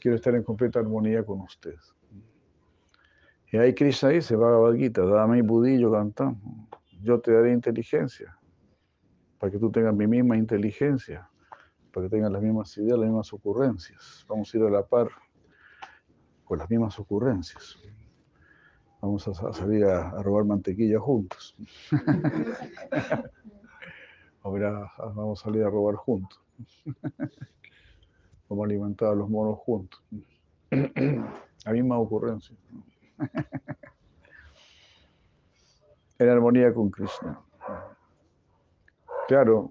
quiero 0.00 0.16
estar 0.16 0.34
en 0.34 0.42
completa 0.42 0.78
armonía 0.78 1.24
con 1.24 1.40
usted. 1.40 1.74
Y 3.52 3.58
ahí 3.58 3.74
Krishna 3.74 4.08
dice, 4.08 4.34
Bhagavad 4.34 4.74
Gita, 4.74 5.02
dame 5.02 5.42
budillo 5.42 5.92
cantando. 5.92 6.40
Yo 7.02 7.20
te 7.20 7.32
daré 7.32 7.52
inteligencia, 7.52 8.36
para 9.38 9.52
que 9.52 9.58
tú 9.58 9.70
tengas 9.70 9.94
mi 9.94 10.06
misma 10.06 10.36
inteligencia 10.36 11.28
para 11.92 12.06
que 12.06 12.16
tengan 12.16 12.32
las 12.32 12.42
mismas 12.42 12.76
ideas, 12.78 12.98
las 12.98 13.06
mismas 13.06 13.32
ocurrencias. 13.32 14.24
Vamos 14.28 14.52
a 14.52 14.56
ir 14.56 14.64
a 14.64 14.70
la 14.70 14.84
par 14.84 15.08
con 16.44 16.58
las 16.58 16.68
mismas 16.70 16.98
ocurrencias. 16.98 17.78
Vamos 19.00 19.28
a, 19.28 19.52
salir 19.52 19.84
a, 19.84 20.10
robar 20.22 20.44
mantequilla 20.44 20.98
juntos. 20.98 21.54
vamos 24.42 25.40
a 25.40 25.44
salir 25.44 25.62
a 25.64 25.70
robar 25.70 25.96
juntos. 25.96 26.40
Vamos 28.48 28.64
a 28.64 28.66
alimentar 28.66 29.08
a 29.08 29.14
los 29.14 29.30
monos 29.30 29.58
juntos. 29.60 30.04
La 30.70 31.72
misma 31.72 31.98
ocurrencia. 31.98 32.54
En 36.18 36.28
armonía 36.28 36.72
con 36.72 36.90
Krishna. 36.90 37.40
Claro, 39.28 39.70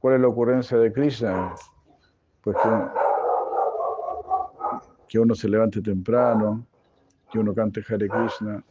¿Cuál 0.00 0.14
es 0.14 0.20
la 0.20 0.28
ocurrencia 0.28 0.78
de 0.78 0.92
Krishna? 0.92 1.54
Pues 2.42 2.56
que, 5.08 5.18
uno 5.18 5.34
se 5.34 5.48
levante 5.48 5.80
temprano, 5.80 6.66
que 7.30 7.38
uno 7.38 7.54
cante 7.54 7.82
Hare 7.88 8.08
Krishna, 8.08 8.64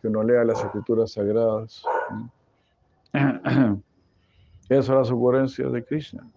que 0.00 0.08
uno, 0.08 0.22
lea 0.22 0.44
las 0.44 0.62
escrituras 0.62 1.12
sagradas. 1.12 1.84
Esas 4.68 4.86
son 4.86 4.98
las 4.98 5.10
ocurrencias 5.10 5.72
de 5.72 5.84
Krishna. 5.84 6.28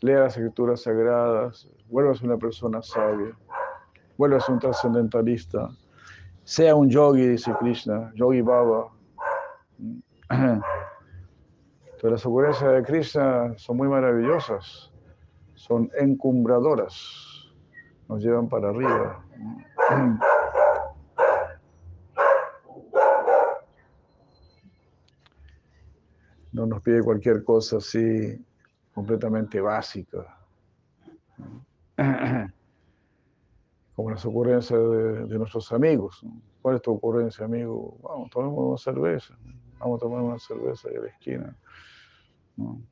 Lea 0.00 0.20
las 0.20 0.36
escrituras 0.36 0.82
sagradas, 0.82 1.68
vuelvas 1.88 2.20
una 2.22 2.36
persona 2.36 2.82
sabia, 2.82 3.34
vuelvas 4.16 4.48
un 4.48 4.58
trascendentalista, 4.58 5.68
sea 6.44 6.74
un 6.74 6.88
yogi, 6.88 7.26
dice 7.26 7.52
Krishna, 7.58 8.12
yogi 8.14 8.40
Baba. 8.40 8.88
Entonces 10.30 12.10
las 12.10 12.26
ocurrencias 12.26 12.72
de 12.72 12.82
Krishna 12.82 13.54
son 13.56 13.78
muy 13.78 13.88
maravillosas, 13.88 14.92
son 15.54 15.90
encumbradoras, 15.98 17.52
nos 18.08 18.22
llevan 18.22 18.48
para 18.48 18.68
arriba. 18.68 19.24
No 26.52 26.66
nos 26.66 26.82
pide 26.82 27.02
cualquier 27.02 27.44
cosa 27.44 27.78
así 27.78 28.44
completamente 28.94 29.60
básica. 29.60 30.38
Como 33.96 34.10
las 34.10 34.24
ocurrencias 34.26 34.78
de, 34.78 35.38
nuestros 35.38 35.72
amigos. 35.72 36.22
¿Cuál 36.60 36.76
es 36.76 36.82
tu 36.82 36.92
ocurrencia, 36.92 37.46
amigo? 37.46 37.96
Vamos, 38.02 38.28
tomemos 38.30 38.58
una 38.58 38.76
cerveza. 38.76 39.34
Vamos 39.78 39.98
a 39.98 40.04
tomar 40.04 40.20
una 40.20 40.38
cerveza 40.38 40.88
a 40.90 41.00
la 41.00 41.08
esquina. 41.08 41.56
¿no? 42.56 42.82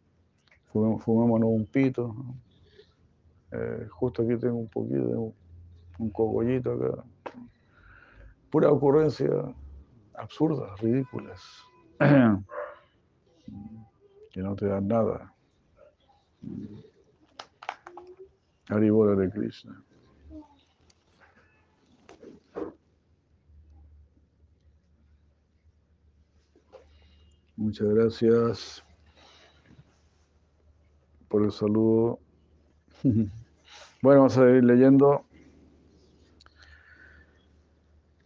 Fumémonos 0.72 1.50
un 1.50 1.66
pito. 1.66 2.16
Eh, 3.52 3.86
justo 3.90 4.22
aquí 4.22 4.36
tengo 4.38 4.56
un 4.56 4.68
poquito 4.68 5.06
de 5.06 5.16
un, 5.98 6.10
cogollito 6.10 6.72
acá. 6.72 7.04
Pura 8.50 8.70
ocurrencia 8.72 9.30
absurda, 10.14 10.74
ridículas. 10.76 11.40
que 14.32 14.40
no 14.40 14.56
te 14.56 14.66
dan 14.66 14.88
nada. 14.88 15.32
Haribora 18.68 19.14
de 19.14 19.30
Krishna. 19.30 19.84
Muchas 27.56 27.86
gracias 27.88 28.84
por 31.28 31.44
el 31.44 31.52
saludo. 31.52 32.18
Bueno, 34.02 34.20
vamos 34.20 34.36
a 34.36 34.50
ir 34.50 34.62
leyendo. 34.62 35.24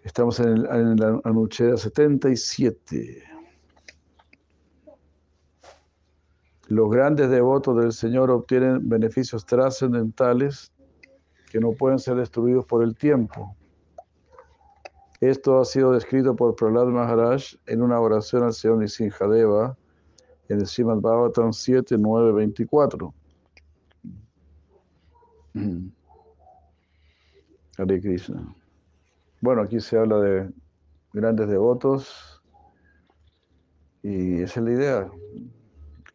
Estamos 0.02 0.40
en, 0.40 0.48
el, 0.48 0.66
en 0.66 0.96
la 0.96 1.20
Anuchera 1.22 1.76
77. 1.76 3.22
Los 6.66 6.90
grandes 6.90 7.30
devotos 7.30 7.80
del 7.80 7.92
Señor 7.92 8.28
obtienen 8.32 8.88
beneficios 8.88 9.46
trascendentales 9.46 10.72
que 11.48 11.60
no 11.60 11.70
pueden 11.70 12.00
ser 12.00 12.16
destruidos 12.16 12.66
por 12.66 12.82
el 12.82 12.96
tiempo. 12.96 13.56
Esto 15.20 15.58
ha 15.60 15.64
sido 15.64 15.92
descrito 15.92 16.36
por 16.36 16.54
Prahlad 16.54 16.86
Maharaj 16.86 17.54
en 17.66 17.82
una 17.82 18.00
oración 18.00 18.44
al 18.44 18.52
Señor 18.52 18.78
Nisinjadeva 18.78 19.76
en 20.48 20.60
el 20.60 20.66
Srimad 20.66 20.98
Bhagavatam 20.98 21.52
7, 21.52 21.96
9, 21.98 22.32
24. 22.32 23.14
Hare 27.78 28.00
Krishna. 28.00 28.54
Bueno, 29.40 29.62
aquí 29.62 29.80
se 29.80 29.98
habla 29.98 30.20
de 30.20 30.50
grandes 31.12 31.48
devotos 31.48 32.42
y 34.02 34.40
esa 34.42 34.60
es 34.60 34.66
la 34.66 34.72
idea. 34.72 35.10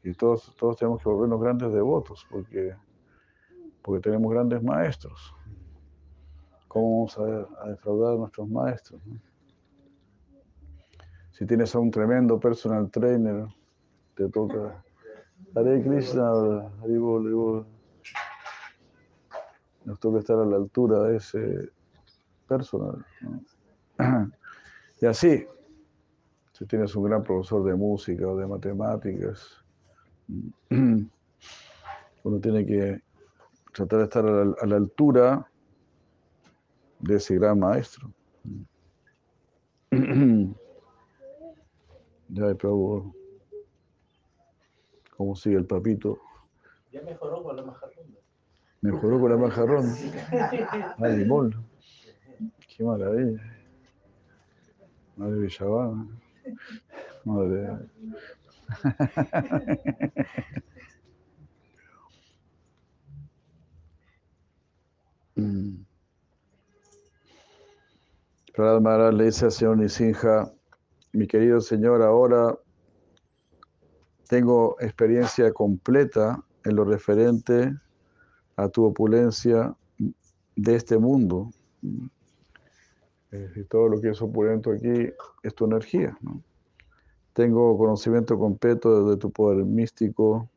Y 0.03 0.13
todos, 0.13 0.55
todos 0.57 0.77
tenemos 0.77 1.01
que 1.01 1.09
volvernos 1.09 1.41
grandes 1.41 1.73
devotos 1.73 2.25
porque, 2.29 2.73
porque 3.81 4.01
tenemos 4.01 4.31
grandes 4.31 4.63
maestros. 4.63 5.33
¿Cómo 6.73 7.05
vamos 7.05 7.17
a, 7.19 7.63
a 7.63 7.69
defraudar 7.69 8.15
a 8.15 8.17
nuestros 8.17 8.49
maestros? 8.49 8.99
Si 11.31 11.45
tienes 11.45 11.75
a 11.75 11.79
un 11.79 11.91
tremendo 11.91 12.39
personal 12.39 12.89
trainer, 12.89 13.45
te 14.15 14.27
toca. 14.29 14.83
Hare 15.53 15.83
Krishna, 15.83 16.31
Haribol, 16.81 17.27
Haribol. 17.27 17.65
Nos 19.85 19.99
toca 19.99 20.17
estar 20.17 20.39
a 20.39 20.45
la 20.45 20.55
altura 20.55 21.03
de 21.03 21.17
ese 21.17 21.69
personal. 22.47 23.05
Y 24.99 25.05
así, 25.05 25.45
si 26.53 26.65
tienes 26.65 26.95
un 26.95 27.03
gran 27.03 27.21
profesor 27.23 27.65
de 27.65 27.75
música 27.75 28.25
o 28.25 28.37
de 28.37 28.47
matemáticas, 28.47 29.63
uno 30.69 31.09
tiene 32.41 32.65
que 32.65 33.01
tratar 33.73 33.99
de 33.99 34.05
estar 34.05 34.25
a 34.25 34.41
a 34.61 34.65
la 34.65 34.75
altura 34.77 35.45
de 37.03 37.17
ese 37.17 37.35
gran 37.35 37.59
maestro. 37.59 38.11
Ya, 42.29 42.55
Prabhu, 42.55 43.13
¿cómo 45.15 45.35
sigue 45.35 45.57
el 45.57 45.67
papito? 45.67 46.17
Ya 46.91 47.03
mejoró 47.03 47.43
con 47.43 47.55
la 47.55 47.63
majarronda. 47.63 48.19
Mejoró 48.81 49.19
con 49.19 49.29
la 49.29 49.37
majarrón. 49.37 49.85
Ay, 50.97 51.17
limón. 51.17 51.53
Qué 52.67 52.83
maravilla. 52.83 53.39
Madre 55.15 55.39
Villavana. 55.41 56.07
Madre. 57.23 57.87
Prahlad 68.53 68.81
Maharaj 68.81 69.13
le 69.15 69.25
dice 69.25 69.45
al 69.45 69.51
señor 69.51 69.77
Nisinja, 69.77 70.53
mi 71.11 71.25
querido 71.25 71.59
señor, 71.59 72.03
ahora 72.03 72.55
tengo 74.29 74.75
experiencia 74.79 75.51
completa 75.51 76.43
en 76.63 76.75
lo 76.75 76.85
referente 76.85 77.73
a 78.55 78.69
tu 78.69 78.85
opulencia 78.85 79.75
de 80.55 80.75
este 80.75 80.99
mundo. 80.99 81.49
Decir, 83.31 83.67
todo 83.67 83.89
lo 83.89 83.99
que 83.99 84.09
es 84.09 84.21
opulento 84.21 84.71
aquí 84.71 85.09
es 85.41 85.55
tu 85.55 85.65
energía. 85.65 86.15
Tengo 87.33 87.75
conocimiento 87.75 88.37
completo 88.37 89.09
de 89.09 89.17
tu 89.17 89.31
poder 89.31 89.65
místico. 89.65 90.47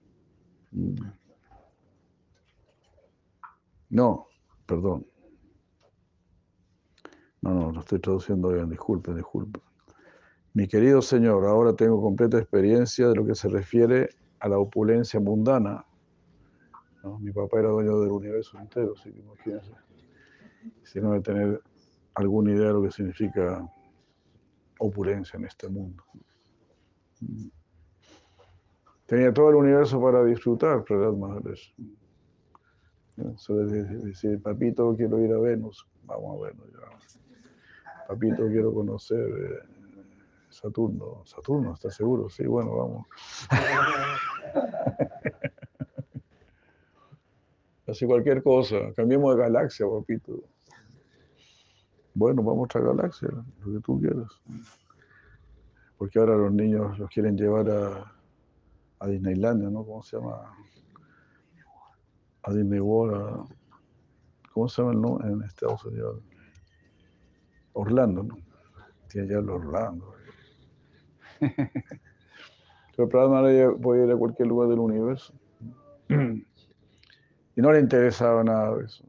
No, 3.88 4.26
perdón. 4.66 5.06
No, 7.46 7.54
no, 7.54 7.70
lo 7.70 7.78
estoy 7.78 8.00
traduciendo 8.00 8.48
bien, 8.48 8.68
disculpe, 8.68 9.14
disculpe. 9.14 9.60
Mi 10.52 10.66
querido 10.66 11.00
Señor, 11.00 11.46
ahora 11.46 11.74
tengo 11.74 12.02
completa 12.02 12.38
experiencia 12.38 13.06
de 13.06 13.14
lo 13.14 13.24
que 13.24 13.36
se 13.36 13.48
refiere 13.48 14.08
a 14.40 14.48
la 14.48 14.58
opulencia 14.58 15.20
mundana. 15.20 15.84
¿no? 17.04 17.20
Mi 17.20 17.30
papá 17.30 17.60
era 17.60 17.68
dueño 17.68 18.00
del 18.00 18.10
universo 18.10 18.58
entero, 18.58 18.94
así 18.98 19.12
que 19.12 19.20
imagínense. 19.20 19.70
Si 20.82 21.00
no 21.00 21.12
de 21.12 21.20
tener 21.20 21.62
alguna 22.14 22.50
idea 22.50 22.66
de 22.66 22.72
lo 22.72 22.82
que 22.82 22.90
significa 22.90 23.64
opulencia 24.80 25.36
en 25.36 25.44
este 25.44 25.68
mundo. 25.68 26.02
Tenía 29.06 29.32
todo 29.32 29.50
el 29.50 29.54
universo 29.54 30.02
para 30.02 30.24
disfrutar, 30.24 30.82
Prahlad 30.82 31.12
Maharaj. 31.12 31.60
Eso 33.34 33.62
es 33.62 34.02
decir, 34.02 34.42
papito, 34.42 34.96
quiero 34.96 35.20
ir 35.20 35.32
a 35.32 35.38
Venus, 35.38 35.86
vamos 36.06 36.40
a 36.40 36.46
Venus. 36.48 36.72
Ya. 36.72 37.25
Papito, 38.06 38.46
quiero 38.48 38.72
conocer 38.72 39.18
eh, 39.18 39.60
Saturno. 40.48 41.22
Saturno, 41.24 41.74
¿estás 41.74 41.94
seguro? 41.94 42.28
Sí, 42.30 42.46
bueno, 42.46 42.76
vamos. 42.76 43.06
Así 47.86 48.06
cualquier 48.06 48.42
cosa. 48.42 48.92
Cambiemos 48.94 49.36
de 49.36 49.42
galaxia, 49.42 49.86
papito. 49.86 50.42
Bueno, 52.14 52.42
vamos 52.42 52.62
a 52.62 52.64
otra 52.64 52.80
galaxia, 52.80 53.28
lo 53.28 53.72
que 53.72 53.80
tú 53.80 54.00
quieras. 54.00 54.40
Porque 55.98 56.18
ahora 56.18 56.36
los 56.36 56.52
niños 56.52 56.98
los 56.98 57.10
quieren 57.10 57.36
llevar 57.36 57.70
a, 57.70 58.12
a 59.00 59.06
Disneylandia, 59.06 59.68
¿no? 59.68 59.84
¿Cómo 59.84 60.02
se 60.02 60.16
llama? 60.16 60.56
A 62.42 62.52
Disney 62.52 62.80
World. 62.80 63.48
¿Cómo 64.52 64.68
se 64.68 64.80
llama 64.80 64.94
el 64.94 65.00
nombre 65.00 65.28
en 65.28 65.42
Estados 65.42 65.84
Unidos? 65.84 66.22
Orlando, 67.76 68.22
¿no? 68.22 68.38
Tiene 69.08 69.28
ya 69.28 69.38
el 69.38 69.50
Orlando. 69.50 70.14
Pero 72.96 73.08
probablemente 73.08 73.78
puede 73.82 74.06
ir 74.06 74.12
a 74.12 74.16
cualquier 74.16 74.48
lugar 74.48 74.70
del 74.70 74.78
universo. 74.78 75.34
Y 76.08 77.60
no 77.60 77.72
le 77.72 77.80
interesaba 77.80 78.42
nada 78.42 78.76
de 78.76 78.84
eso. 78.84 79.04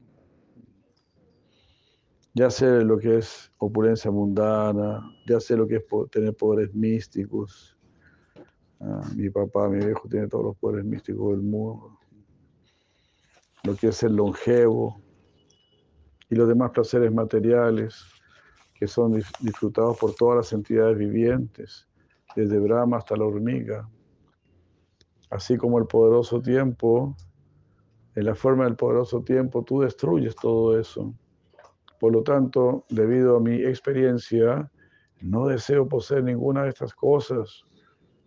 Ya 2.33 2.49
sé 2.49 2.83
lo 2.83 2.97
que 2.99 3.17
es 3.17 3.51
opulencia 3.57 4.11
mundana, 4.11 5.01
ya 5.25 5.39
sé 5.39 5.55
lo 5.55 5.65
que 5.65 5.77
es 5.77 5.85
tener 6.11 6.35
poderes 6.35 6.73
místicos. 6.73 7.77
Ah, 8.81 9.01
mi 9.15 9.29
papá, 9.29 9.69
mi 9.69 9.83
viejo 9.83 10.07
tiene 10.09 10.27
todos 10.27 10.43
los 10.45 10.57
poderes 10.57 10.85
místicos 10.85 11.31
del 11.31 11.41
mundo. 11.41 11.97
Lo 13.63 13.75
que 13.75 13.87
es 13.87 13.95
ser 13.95 14.11
longevo 14.11 15.01
y 16.29 16.35
los 16.35 16.47
demás 16.47 16.71
placeres 16.71 17.11
materiales 17.11 18.16
que 18.79 18.87
son 18.87 19.13
dis- 19.13 19.31
disfrutados 19.39 19.97
por 19.97 20.13
todas 20.13 20.37
las 20.37 20.53
entidades 20.53 20.97
vivientes, 20.97 21.87
desde 22.35 22.59
Brahma 22.59 22.97
hasta 22.97 23.17
la 23.17 23.25
hormiga. 23.25 23.89
Así 25.29 25.57
como 25.57 25.79
el 25.79 25.87
poderoso 25.87 26.41
tiempo, 26.41 27.15
en 28.15 28.25
la 28.25 28.35
forma 28.35 28.65
del 28.65 28.75
poderoso 28.75 29.21
tiempo, 29.21 29.63
tú 29.63 29.81
destruyes 29.81 30.35
todo 30.35 30.79
eso. 30.79 31.13
Por 31.99 32.13
lo 32.13 32.21
tanto, 32.21 32.85
debido 32.89 33.37
a 33.37 33.39
mi 33.39 33.55
experiencia, 33.63 34.71
no 35.21 35.47
deseo 35.47 35.87
poseer 35.87 36.23
ninguna 36.23 36.63
de 36.63 36.69
estas 36.69 36.93
cosas, 36.93 37.63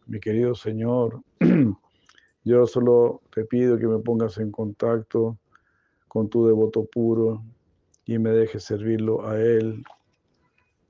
mi 0.07 0.19
querido 0.19 0.55
Señor. 0.55 1.23
Yo 2.45 2.67
solo 2.67 3.21
te 3.33 3.45
pido 3.45 3.79
que 3.79 3.87
me 3.87 3.99
pongas 3.99 4.39
en 4.39 4.51
contacto 4.51 5.39
con 6.09 6.29
tu 6.29 6.47
devoto 6.47 6.85
puro 6.85 7.45
y 8.05 8.19
me 8.19 8.31
dejes 8.31 8.65
servirlo 8.65 9.27
a 9.27 9.41
Él 9.41 9.85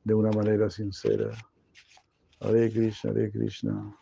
de 0.05 0.15
una 0.15 0.31
manera 0.31 0.71
sincera. 0.71 1.31
Hare 2.41 2.71
Krishna, 2.71 3.11
Hare 3.11 3.31
Krishna. 3.31 3.97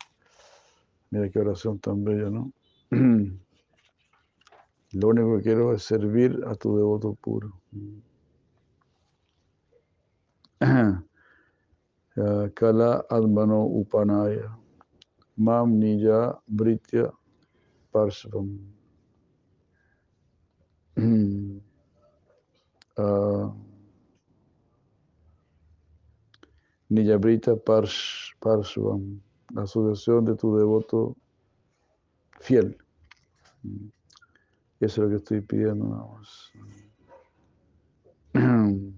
Mira 1.11 1.29
qué 1.31 1.41
oración 1.41 1.79
tan 1.79 2.05
bella, 2.05 2.31
¿no? 2.31 2.53
Lo 4.93 5.09
único 5.09 5.37
que 5.37 5.43
quiero 5.43 5.75
es 5.75 5.83
servir 5.83 6.41
a 6.47 6.55
tu 6.55 6.77
devoto 6.77 7.15
puro. 7.15 7.61
Kala 12.55 13.07
Admano 13.09 13.65
Upanaya. 13.65 14.57
Mam 15.37 15.79
Nija 15.79 16.41
Britya 16.47 17.13
Parshvam. 17.93 18.59
Ah, 23.01 23.55
Niyabrita 26.91 27.55
Parsh, 27.57 28.33
Parshvam, 28.41 29.21
la 29.55 29.63
asociación 29.63 30.25
de 30.25 30.35
tu 30.37 30.57
devoto 30.57 31.17
fiel. 32.41 32.79
Eso 34.81 34.87
es 34.87 34.99
lo 34.99 35.09
que 35.11 35.17
estoy 35.17 35.41
pidiendo 35.43 35.87
nada 35.87 36.07
más. 36.07 36.53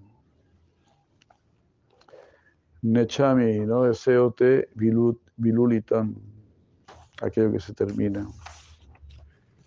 Nechami, 2.82 3.60
no 3.66 3.82
deseo 3.84 4.32
te 4.32 4.70
vilu- 4.74 5.20
vilulitan, 5.36 6.14
aquello 7.20 7.52
que 7.52 7.60
se 7.60 7.74
termina, 7.74 8.26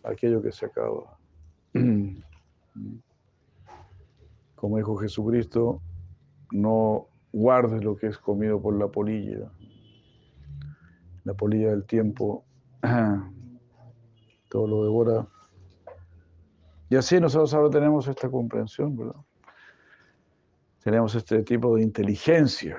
aquello 0.03 0.41
que 0.41 0.51
se 0.51 0.65
acaba. 0.65 1.17
Como 4.55 4.77
dijo 4.77 4.95
Jesucristo, 4.95 5.81
no 6.51 7.12
guardes 7.33 7.83
lo 7.83 7.97
que 7.97 8.07
es 8.07 8.17
comido 8.17 8.61
por 8.61 8.77
la 8.77 8.87
polilla. 8.87 9.51
La 11.25 11.33
polilla 11.33 11.71
del 11.71 11.83
tiempo 11.85 12.45
todo 14.49 14.67
lo 14.67 14.83
devora. 14.83 15.27
Y 16.89 16.95
así 16.95 17.19
nosotros 17.19 17.53
ahora 17.53 17.71
tenemos 17.71 18.07
esta 18.07 18.29
comprensión, 18.29 18.95
¿verdad? 18.95 19.19
Tenemos 20.83 21.15
este 21.15 21.41
tipo 21.43 21.75
de 21.75 21.81
inteligencia, 21.81 22.77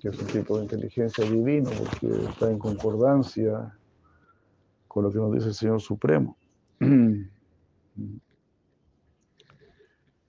que 0.00 0.08
es 0.08 0.18
un 0.18 0.26
tipo 0.26 0.58
de 0.58 0.64
inteligencia 0.64 1.24
divino, 1.24 1.70
porque 1.70 2.24
está 2.28 2.50
en 2.50 2.58
concordancia 2.58 3.76
con 4.86 5.04
lo 5.04 5.10
que 5.10 5.18
nos 5.18 5.32
dice 5.32 5.48
el 5.48 5.54
Señor 5.54 5.80
Supremo. 5.80 6.36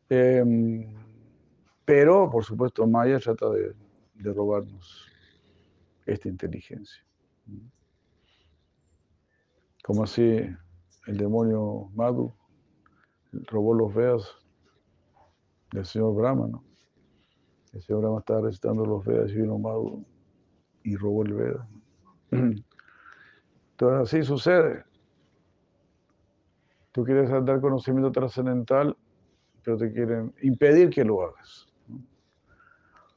Em, 0.09 0.93
pero, 1.85 2.29
por 2.29 2.43
supuesto, 2.43 2.87
Maya 2.87 3.19
trata 3.19 3.49
de, 3.49 3.73
de 4.15 4.33
robarnos 4.33 5.07
esta 6.05 6.29
inteligencia. 6.29 7.03
Como 9.83 10.03
así 10.03 10.39
el 11.07 11.17
demonio 11.17 11.89
Madhu 11.93 12.33
robó 13.47 13.73
los 13.73 13.93
Vedas 13.93 14.37
del 15.71 15.85
señor 15.85 16.15
Brahma, 16.15 16.47
¿no? 16.47 16.63
El 17.73 17.81
señor 17.81 18.01
Brahma 18.01 18.19
estaba 18.19 18.41
recitando 18.41 18.85
los 18.85 19.03
Vedas 19.03 19.31
y 19.31 19.35
vino 19.35 19.57
Madhu 19.57 20.05
y 20.83 20.95
robó 20.95 21.23
el 21.23 21.33
Veda. 21.33 21.67
Entonces 22.31 22.63
así 23.81 24.23
sucede. 24.23 24.85
Tú 26.91 27.03
quieres 27.03 27.29
dar 27.29 27.59
conocimiento 27.59 28.11
trascendental, 28.11 28.95
pero 29.63 29.77
te 29.77 29.91
quieren 29.91 30.33
impedir 30.43 30.91
que 30.91 31.03
lo 31.03 31.23
hagas. 31.23 31.72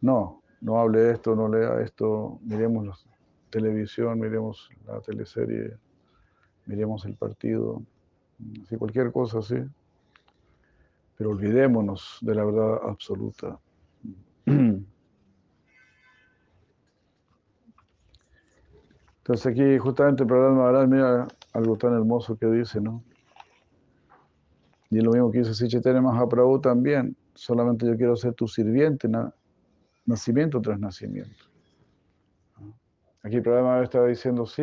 No, 0.06 0.40
no 0.60 0.78
hable 0.78 1.10
esto, 1.10 1.34
no 1.34 1.48
lea 1.48 1.80
esto, 1.80 2.38
miremos 2.44 2.86
la 2.86 2.96
televisión, 3.50 4.20
miremos 4.20 4.70
la 4.86 5.00
teleserie, 5.00 5.76
miremos 6.66 7.04
el 7.06 7.16
partido, 7.16 7.82
así 8.62 8.76
cualquier 8.76 9.10
cosa 9.10 9.40
así. 9.40 9.56
Pero 11.16 11.30
olvidémonos 11.30 12.18
de 12.20 12.34
la 12.36 12.44
verdad 12.44 12.82
absoluta. 12.84 13.58
Entonces 14.46 14.96
aquí 19.44 19.76
justamente 19.78 20.24
programa 20.24 20.62
Maharaj, 20.62 20.88
mira 20.88 21.26
algo 21.52 21.76
tan 21.76 21.94
hermoso 21.94 22.36
que 22.36 22.46
dice, 22.46 22.80
¿no? 22.80 23.02
Y 24.88 25.00
lo 25.00 25.10
mismo 25.10 25.32
que 25.32 25.38
dice 25.38 25.52
Sichaitanya 25.52 26.00
Mahaprabhu 26.00 26.60
también, 26.60 27.16
solamente 27.34 27.84
yo 27.88 27.96
quiero 27.96 28.14
ser 28.14 28.34
tu 28.34 28.46
sirviente, 28.46 29.08
nacimiento 30.06 30.60
tras 30.60 30.78
nacimiento. 30.78 31.44
Aquí 33.22 33.36
el 33.36 33.42
programa 33.42 33.82
estaba 33.82 34.06
diciendo, 34.06 34.46
sí, 34.46 34.62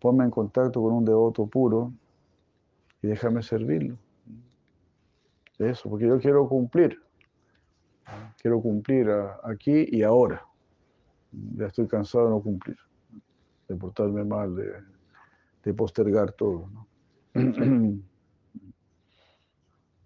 ponme 0.00 0.24
en 0.24 0.30
contacto 0.30 0.82
con 0.82 0.92
un 0.92 1.04
devoto 1.04 1.46
puro 1.46 1.92
y 3.02 3.08
déjame 3.08 3.42
servirlo. 3.42 3.98
Eso, 5.58 5.88
porque 5.88 6.06
yo 6.06 6.18
quiero 6.18 6.48
cumplir. 6.48 6.98
Quiero 8.40 8.60
cumplir 8.60 9.08
aquí 9.44 9.86
y 9.88 10.02
ahora. 10.02 10.46
Ya 11.56 11.66
estoy 11.66 11.86
cansado 11.88 12.24
de 12.26 12.30
no 12.30 12.40
cumplir, 12.40 12.76
de 13.68 13.76
portarme 13.76 14.24
mal, 14.24 14.54
de, 15.62 15.74
postergar 15.74 16.32
todo. 16.32 16.68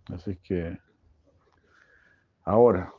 Así 0.07 0.37
que 0.37 0.79
ahora, 2.45 2.93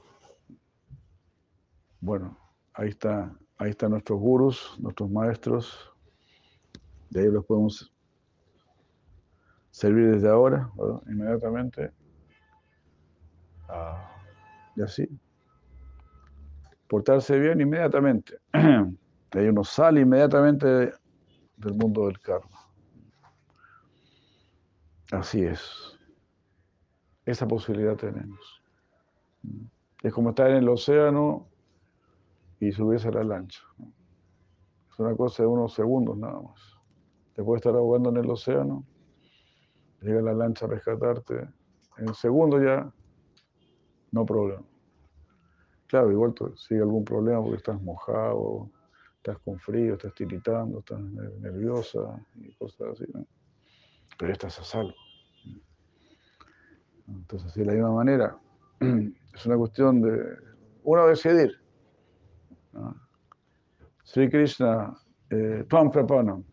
bueno, 2.01 2.37
ahí 2.73 2.89
está, 2.89 3.33
ahí 3.57 3.71
están 3.71 3.91
nuestros 3.91 4.19
gurus, 4.19 4.77
nuestros 4.79 5.09
maestros. 5.09 5.93
De 7.09 7.21
ahí 7.21 7.27
los 7.27 7.45
podemos 7.45 7.91
servir 9.71 10.11
desde 10.11 10.29
ahora, 10.29 10.71
inmediatamente. 11.07 11.91
Ah, 13.67 14.15
y 14.75 14.81
así. 14.81 15.07
Portarse 16.87 17.37
bien 17.37 17.61
inmediatamente. 17.61 18.39
De 18.53 18.59
ahí 19.39 19.47
uno 19.47 19.63
sale 19.63 20.01
inmediatamente 20.01 20.67
del 21.57 21.73
mundo 21.75 22.07
del 22.07 22.19
karma. 22.19 22.59
Así 25.11 25.43
es. 25.43 25.97
Esa 27.25 27.47
posibilidad 27.47 27.95
tenemos. 27.95 28.61
Es 30.01 30.13
como 30.13 30.29
estar 30.29 30.49
en 30.49 30.57
el 30.57 30.69
océano 30.69 31.48
y 32.59 32.71
subirse 32.71 33.07
a 33.07 33.11
la 33.11 33.23
lancha. 33.23 33.61
Es 34.91 34.99
una 34.99 35.15
cosa 35.15 35.43
de 35.43 35.47
unos 35.47 35.73
segundos 35.73 36.17
nada 36.17 36.41
más. 36.41 36.59
Te 37.33 37.43
puedes 37.43 37.61
estar 37.61 37.75
ahogando 37.75 38.09
en 38.09 38.17
el 38.17 38.29
océano, 38.29 38.85
llega 40.01 40.21
la 40.21 40.33
lancha 40.33 40.65
a 40.65 40.69
rescatarte, 40.69 41.47
en 41.97 42.13
segundo 42.13 42.61
ya, 42.61 42.91
no 44.11 44.25
problema. 44.25 44.63
Claro, 45.87 46.11
igual 46.11 46.33
sigue 46.55 46.81
algún 46.81 47.03
problema 47.03 47.41
porque 47.41 47.57
estás 47.57 47.81
mojado, 47.81 48.69
estás 49.17 49.39
con 49.39 49.57
frío, 49.59 49.93
estás 49.93 50.13
tiritando, 50.13 50.79
estás 50.79 50.99
nerviosa 50.99 51.99
y 52.35 52.53
cosas 52.53 52.89
así. 52.93 53.05
Pero 54.17 54.31
estás 54.31 54.59
a 54.59 54.63
salvo. 54.63 54.93
Entonces, 57.07 57.53
de 57.55 57.65
la 57.65 57.73
misma 57.73 57.91
manera, 57.91 58.37
es 58.79 59.45
una 59.45 59.57
cuestión 59.57 60.01
de 60.01 60.37
uno 60.83 61.07
decidir. 61.07 61.58
Sri 64.03 64.29
Krishna, 64.29 64.95
eh, 65.29 65.65
Prapanam, 65.67 66.43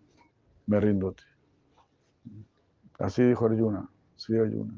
me 0.67 0.81
rindo 0.81 1.15
Así 2.99 3.23
dijo 3.23 3.47
Arjuna, 3.47 3.89
Sri 4.17 4.39
Arjuna. 4.39 4.75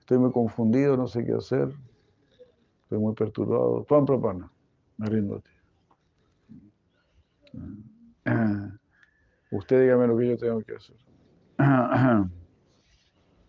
Estoy 0.00 0.18
muy 0.18 0.30
confundido, 0.30 0.96
no 0.96 1.06
sé 1.08 1.24
qué 1.24 1.32
hacer. 1.32 1.68
Estoy 2.82 2.98
muy 2.98 3.14
perturbado. 3.14 3.84
Tuam 3.88 4.06
Prapana, 4.06 4.48
me 4.98 5.06
rindo 5.08 5.42
Usted 9.50 9.82
dígame 9.82 10.06
lo 10.06 10.16
que 10.16 10.28
yo 10.28 10.36
tengo 10.36 10.60
que 10.62 10.76
hacer. 10.76 10.96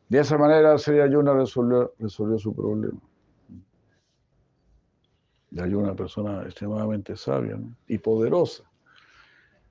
De 0.10 0.20
esa 0.20 0.38
manera 0.40 0.78
Sri 0.80 0.98
resolvió, 1.00 1.94
resolvió 2.00 2.40
su 2.40 2.56
problema. 2.56 3.00
Y 5.52 5.60
hay 5.60 5.74
una 5.74 5.96
persona 5.96 6.44
extremadamente 6.44 7.16
sabia 7.16 7.60
y 7.88 7.98
poderosa 7.98 8.64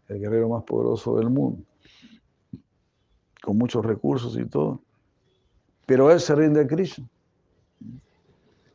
el 0.08 0.20
guerrero 0.20 0.48
más 0.48 0.64
poderoso 0.64 1.16
del 1.16 1.30
mundo, 1.30 1.64
con 3.42 3.58
muchos 3.58 3.84
recursos 3.84 4.36
y 4.38 4.44
todo. 4.46 4.80
Pero 5.84 6.10
él 6.10 6.20
se 6.20 6.34
rinde 6.34 6.60
a 6.60 6.66
Krishna. 6.66 7.08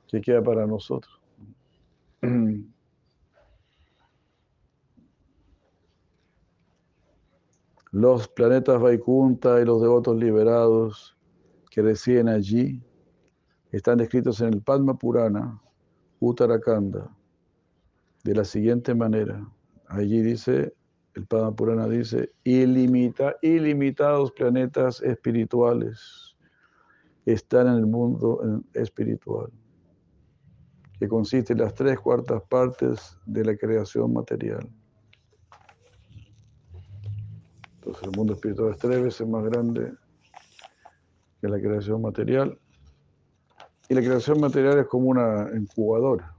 ¿Qué 0.07 0.21
queda 0.21 0.43
para 0.43 0.65
nosotros? 0.67 1.19
Los 7.93 8.29
planetas 8.29 8.79
Vaikunta 8.81 9.59
y 9.59 9.65
los 9.65 9.81
devotos 9.81 10.15
liberados 10.15 11.17
que 11.69 11.81
residen 11.81 12.29
allí 12.29 12.81
están 13.69 13.97
descritos 13.97 14.39
en 14.39 14.53
el 14.53 14.61
Padma 14.61 14.97
Purana, 14.97 15.59
Uttarakhanda, 16.21 17.13
de 18.23 18.35
la 18.35 18.45
siguiente 18.45 18.95
manera. 18.95 19.45
Allí 19.87 20.21
dice 20.21 20.73
el 21.15 21.25
Padma 21.25 21.53
Purana 21.53 21.87
dice, 21.87 22.31
ilimita, 22.43 23.35
ilimitados 23.41 24.31
planetas 24.31 25.01
espirituales 25.01 26.37
están 27.25 27.67
en 27.67 27.73
el 27.73 27.85
mundo 27.85 28.63
espiritual, 28.73 29.51
que 30.99 31.09
consiste 31.09 31.53
en 31.53 31.59
las 31.59 31.73
tres 31.73 31.99
cuartas 31.99 32.41
partes 32.43 33.17
de 33.25 33.43
la 33.43 33.57
creación 33.57 34.13
material. 34.13 34.69
Entonces 37.75 38.03
el 38.03 38.11
mundo 38.15 38.33
espiritual 38.33 38.71
es 38.71 38.77
tres 38.77 39.03
veces 39.03 39.27
más 39.27 39.43
grande 39.43 39.91
que 41.41 41.47
la 41.49 41.59
creación 41.59 42.01
material. 42.01 42.57
Y 43.91 43.93
la 43.93 44.01
creación 44.01 44.39
material 44.39 44.79
es 44.79 44.87
como 44.87 45.09
una 45.09 45.49
incubadora. 45.53 46.33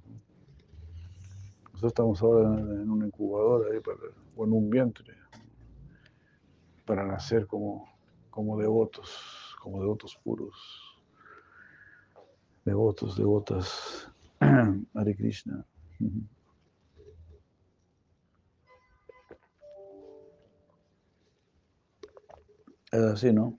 Nosotros 1.65 1.93
estamos 1.93 2.23
ahora 2.23 2.49
en 2.59 2.91
una 2.91 3.07
incubadora 3.07 3.71
ahí 3.71 3.79
para 3.81 3.99
o 4.35 4.47
en 4.47 4.53
un 4.55 4.71
vientre 4.71 5.15
para 6.87 7.05
nacer 7.05 7.47
como, 7.47 7.93
como 8.31 8.59
devotos, 8.59 9.55
como 9.61 9.83
devotos 9.83 10.19
puros, 10.25 10.57
devotos, 12.65 13.19
devotas, 13.19 14.11
Hare 14.95 15.15
Krishna. 15.15 15.63
Es 22.93 23.03
así, 23.03 23.31
¿no? 23.31 23.59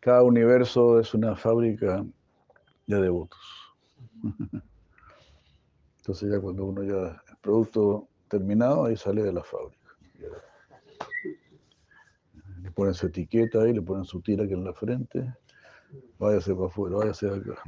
Cada 0.00 0.22
universo 0.22 1.00
es 1.00 1.14
una 1.14 1.34
fábrica 1.34 2.04
de 2.90 3.02
devotos. 3.02 3.40
Entonces 5.98 6.30
ya 6.30 6.40
cuando 6.40 6.64
uno 6.64 6.82
ya 6.82 7.22
es 7.28 7.36
producto 7.40 8.08
terminado, 8.28 8.84
ahí 8.86 8.96
sale 8.96 9.22
de 9.22 9.32
la 9.32 9.42
fábrica. 9.42 9.80
ponen 12.74 12.94
su 12.94 13.06
etiqueta 13.06 13.62
ahí, 13.62 13.72
le 13.72 13.82
ponen 13.82 14.04
su 14.04 14.20
tira 14.20 14.44
aquí 14.44 14.54
en 14.54 14.64
la 14.64 14.72
frente. 14.72 15.34
Váyase 16.18 16.54
para 16.54 16.68
afuera, 16.68 16.96
váyase 16.96 17.26
de 17.26 17.36
acá. 17.36 17.62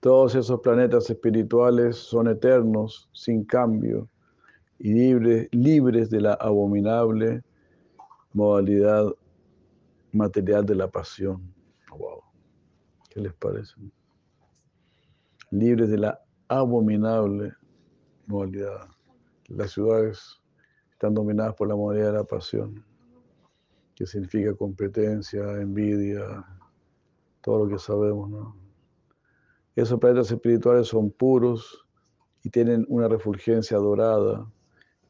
Todos 0.00 0.34
esos 0.34 0.60
planetas 0.60 1.08
espirituales 1.10 1.96
son 1.96 2.28
eternos, 2.28 3.08
sin 3.12 3.44
cambio, 3.44 4.08
y 4.84 4.92
libres, 4.92 5.48
libres 5.52 6.10
de 6.10 6.20
la 6.20 6.32
abominable 6.34 7.44
modalidad 8.32 9.06
material 10.10 10.66
de 10.66 10.74
la 10.74 10.88
pasión. 10.88 11.54
Wow. 11.96 12.20
¿Qué 13.08 13.20
les 13.20 13.32
parece? 13.34 13.74
Libres 15.52 15.88
de 15.88 15.98
la 15.98 16.20
abominable 16.48 17.52
modalidad. 18.26 18.88
Las 19.46 19.70
ciudades 19.70 20.42
están 20.90 21.14
dominadas 21.14 21.54
por 21.54 21.68
la 21.68 21.76
modalidad 21.76 22.06
de 22.06 22.18
la 22.18 22.24
pasión, 22.24 22.84
que 23.94 24.04
significa 24.04 24.52
competencia, 24.52 25.44
envidia, 25.60 26.44
todo 27.40 27.66
lo 27.66 27.70
que 27.70 27.78
sabemos, 27.78 28.28
¿no? 28.28 28.56
Esos 29.76 30.00
planetas 30.00 30.32
espirituales 30.32 30.88
son 30.88 31.12
puros 31.12 31.86
y 32.42 32.50
tienen 32.50 32.84
una 32.88 33.06
refulgencia 33.06 33.76
dorada, 33.76 34.44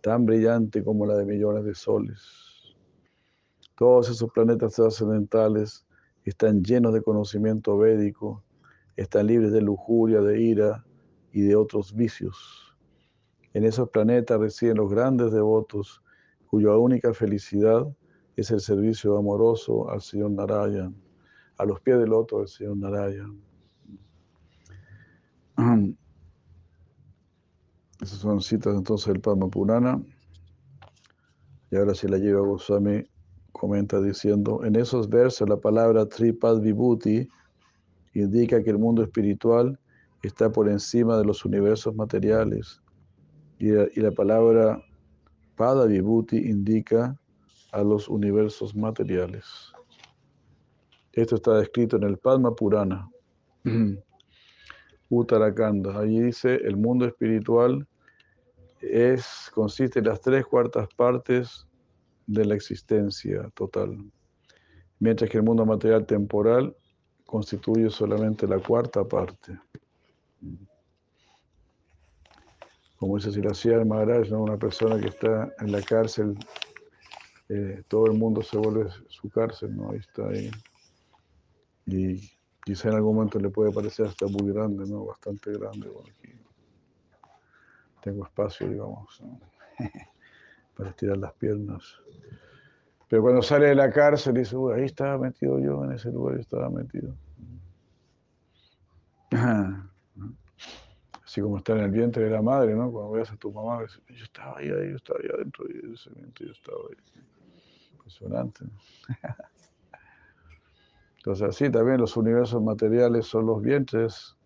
tan 0.03 0.26
brillante 0.26 0.82
como 0.82 1.07
la 1.07 1.16
de 1.16 1.24
millones 1.24 1.64
de 1.64 1.74
soles. 1.74 2.20
Todos 3.76 4.11
esos 4.11 4.30
planetas 4.32 4.74
trascendentales 4.74 5.86
están 6.24 6.62
llenos 6.62 6.92
de 6.92 7.03
conocimiento 7.03 7.78
védico, 7.78 8.42
están 8.96 9.28
libres 9.28 9.53
de 9.53 9.62
lujuria, 9.62 10.20
de 10.20 10.42
ira 10.42 10.84
y 11.32 11.42
de 11.42 11.57
otros 11.57 11.94
vicios. 11.94 12.76
En 13.55 13.64
esos 13.64 13.88
planetas 13.90 14.40
residen 14.40 14.78
los 14.78 14.90
grandes 14.90 15.32
devotos 15.32 16.03
cuya 16.48 16.76
única 16.76 17.14
felicidad 17.14 17.86
es 18.36 18.50
el 18.50 18.61
servicio 18.61 19.16
amoroso 19.16 19.88
al 19.88 20.03
Señor 20.03 20.32
Narayan, 20.32 20.94
a 21.59 21.64
los 21.64 21.80
pies 21.80 21.98
del 21.98 22.12
otro 22.12 22.38
del 22.38 22.48
Señor 22.48 22.76
Narayan. 22.76 23.51
Esas 28.03 28.18
son 28.18 28.40
citas 28.40 28.74
entonces 28.74 29.12
del 29.12 29.20
Padma 29.20 29.48
Purana. 29.48 30.03
Y 31.70 31.76
ahora 31.76 31.94
si 31.94 32.09
la 32.09 32.18
lleva 32.18 32.40
Goswami 32.40 33.05
comenta 33.53 34.03
diciendo, 34.03 34.64
en 34.64 34.74
esos 34.74 35.09
versos 35.09 35.48
la 35.48 35.57
palabra 35.57 36.07
Tripad 36.07 36.61
Vibhuti 36.61 37.28
indica 38.14 38.61
que 38.61 38.70
el 38.70 38.78
mundo 38.78 39.05
espiritual 39.05 39.78
está 40.24 40.50
por 40.50 40.68
encima 40.68 41.16
de 41.16 41.24
los 41.24 41.44
universos 41.44 41.94
materiales. 41.94 42.82
Y 43.61 43.70
la, 43.70 43.86
y 43.94 44.00
la 44.00 44.11
palabra 44.11 44.82
Pada 45.55 45.86
Vibhuti 45.86 46.38
indica 46.38 47.16
a 47.70 47.84
los 47.84 48.09
universos 48.09 48.74
materiales. 48.74 49.72
Esto 51.12 51.36
está 51.36 51.62
escrito 51.62 51.98
en 51.98 52.03
el 52.03 52.18
Padma 52.18 52.53
Purana. 52.53 53.09
Uttarakhanda. 55.09 56.00
Allí 56.00 56.20
dice, 56.20 56.57
el 56.57 56.76
mundo 56.76 57.07
espiritual 57.07 57.86
es, 58.83 59.51
consiste 59.55 60.01
en 60.01 60.07
las 60.07 60.20
tres 60.20 60.45
cuartas 60.47 60.89
partes 60.95 61.66
de 62.26 62.45
la 62.45 62.55
existencia 62.55 63.49
total, 63.55 63.97
mientras 64.99 65.30
que 65.30 65.39
el 65.39 65.45
mundo 65.45 65.64
material 65.64 66.07
temporal 66.07 66.76
constituye 67.26 67.89
solamente 67.91 68.47
la 68.47 68.59
cuarta 68.59 69.05
parte. 69.05 69.59
Como 72.97 73.16
dice 73.16 73.33
Siracía 73.33 73.85
Maharaj, 73.85 74.28
¿no? 74.30 74.43
una 74.43 74.57
persona 74.57 75.01
que 75.01 75.09
está 75.09 75.53
en 75.59 75.72
la 75.72 75.83
cárcel, 75.83 76.37
eh, 77.49 77.83
todo 77.89 78.07
el 78.07 78.18
mundo 78.18 78.43
se 78.43 78.57
vuelve 78.59 78.91
su 79.09 79.28
cárcel, 79.28 79.76
¿no? 79.76 79.91
Ahí 79.91 79.99
está 79.99 80.28
ahí. 80.28 80.51
Y 81.87 82.30
quizá 82.64 82.89
en 82.89 82.95
algún 82.95 83.16
momento 83.16 83.41
le 83.41 83.51
puede 83.51 83.72
parecer 83.72 84.07
hasta 84.07 84.26
muy 84.26 84.53
grande, 84.53 84.85
¿no? 84.87 85.07
Bastante 85.07 85.53
grande. 85.53 85.89
Aquí 85.89 86.41
tengo 88.03 88.26
espacio, 88.26 88.68
digamos, 88.68 89.22
para 90.76 90.90
estirar 90.90 91.16
las 91.16 91.32
piernas. 91.34 91.98
Pero 93.09 93.22
cuando 93.22 93.42
sale 93.42 93.66
de 93.68 93.74
la 93.74 93.90
cárcel 93.90 94.34
dice, 94.34 94.57
Uy, 94.57 94.74
ahí 94.74 94.84
estaba 94.84 95.16
metido 95.18 95.59
yo, 95.59 95.84
en 95.84 95.92
ese 95.92 96.11
lugar 96.11 96.38
estaba 96.38 96.68
metido. 96.68 97.14
Así 101.24 101.40
como 101.40 101.59
estar 101.59 101.78
en 101.78 101.84
el 101.84 101.90
vientre 101.90 102.24
de 102.24 102.30
la 102.30 102.42
madre, 102.42 102.74
¿no? 102.74 102.90
Cuando 102.90 103.12
veas 103.12 103.30
a 103.30 103.36
tu 103.36 103.50
mamá, 103.53 103.86
yo 104.09 104.24
estaba 104.24 104.59
ahí, 104.59 104.68
ahí, 104.68 104.90
yo 104.90 104.96
estaba 104.96 105.18
ahí 105.22 105.30
adentro 105.32 105.64
de 105.64 105.94
ese 105.94 106.11
vientre, 106.11 106.46
yo 106.46 106.53
estaba 106.53 106.78
ahí. 106.90 106.96
Impresionante. 107.92 108.64
Entonces 111.18 111.48
así 111.48 111.70
también 111.70 112.00
los 112.00 112.16
universos 112.16 112.61
materiales 112.62 113.26
son 113.26 113.46
los 113.46 113.62
vientres 113.62 114.36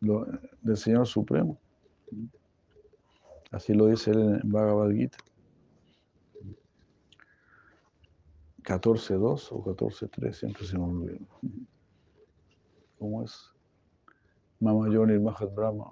del 0.00 0.76
Señor 0.76 1.06
Supremo. 1.06 1.58
Así 3.50 3.74
lo 3.74 3.86
dice 3.86 4.10
él 4.10 4.40
en 4.42 4.50
Bhagavad 4.50 4.90
Gita. 4.92 5.18
14.2 8.62 9.48
o 9.50 9.64
14.3, 9.64 10.32
siempre 10.32 10.64
se 10.64 10.78
me 10.78 10.84
olvida. 10.84 11.18
¿Cómo 12.98 13.24
es? 13.24 13.52
Mama 14.60 14.88
Yoni, 14.88 15.18
Mahat 15.18 15.52
Brahma. 15.54 15.90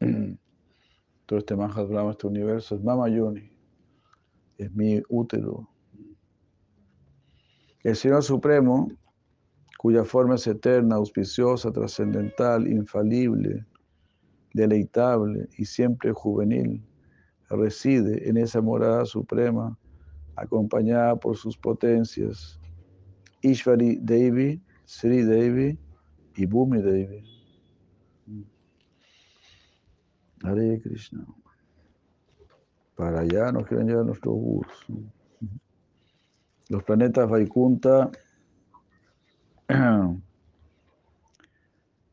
Todo 1.26 1.38
este 1.38 1.56
Mahat 1.56 1.88
Brahma, 1.88 2.12
este 2.12 2.28
universo, 2.28 2.76
es 2.76 2.82
Mama 2.82 3.08
Yoni. 3.08 3.50
Es 4.56 4.72
mi 4.72 5.02
útero. 5.08 5.68
El 7.82 7.96
Señor 7.96 8.22
Supremo, 8.22 8.88
cuya 9.78 10.04
forma 10.04 10.36
es 10.36 10.46
eterna, 10.46 10.96
auspiciosa, 10.96 11.72
trascendental, 11.72 12.68
infalible, 12.68 13.66
deleitable 14.58 15.48
y 15.56 15.64
siempre 15.64 16.12
juvenil, 16.12 16.82
reside 17.48 18.28
en 18.28 18.36
esa 18.36 18.60
morada 18.60 19.06
suprema, 19.06 19.78
acompañada 20.36 21.16
por 21.16 21.36
sus 21.36 21.56
potencias, 21.56 22.60
Ishvari 23.40 23.98
Devi, 24.02 24.60
Sri 24.84 25.22
Devi 25.22 25.78
y 26.34 26.46
Bhumi 26.46 26.82
Devi. 26.82 27.22
Hare 30.42 30.80
Krishna. 30.80 31.24
Para 32.96 33.20
allá 33.20 33.52
nos 33.52 33.66
quieren 33.66 33.88
llevar 33.88 34.06
nuestros 34.06 34.34
gurus. 34.34 34.86
Los 36.68 36.82
planetas 36.84 37.28
Vaikunta 37.28 38.10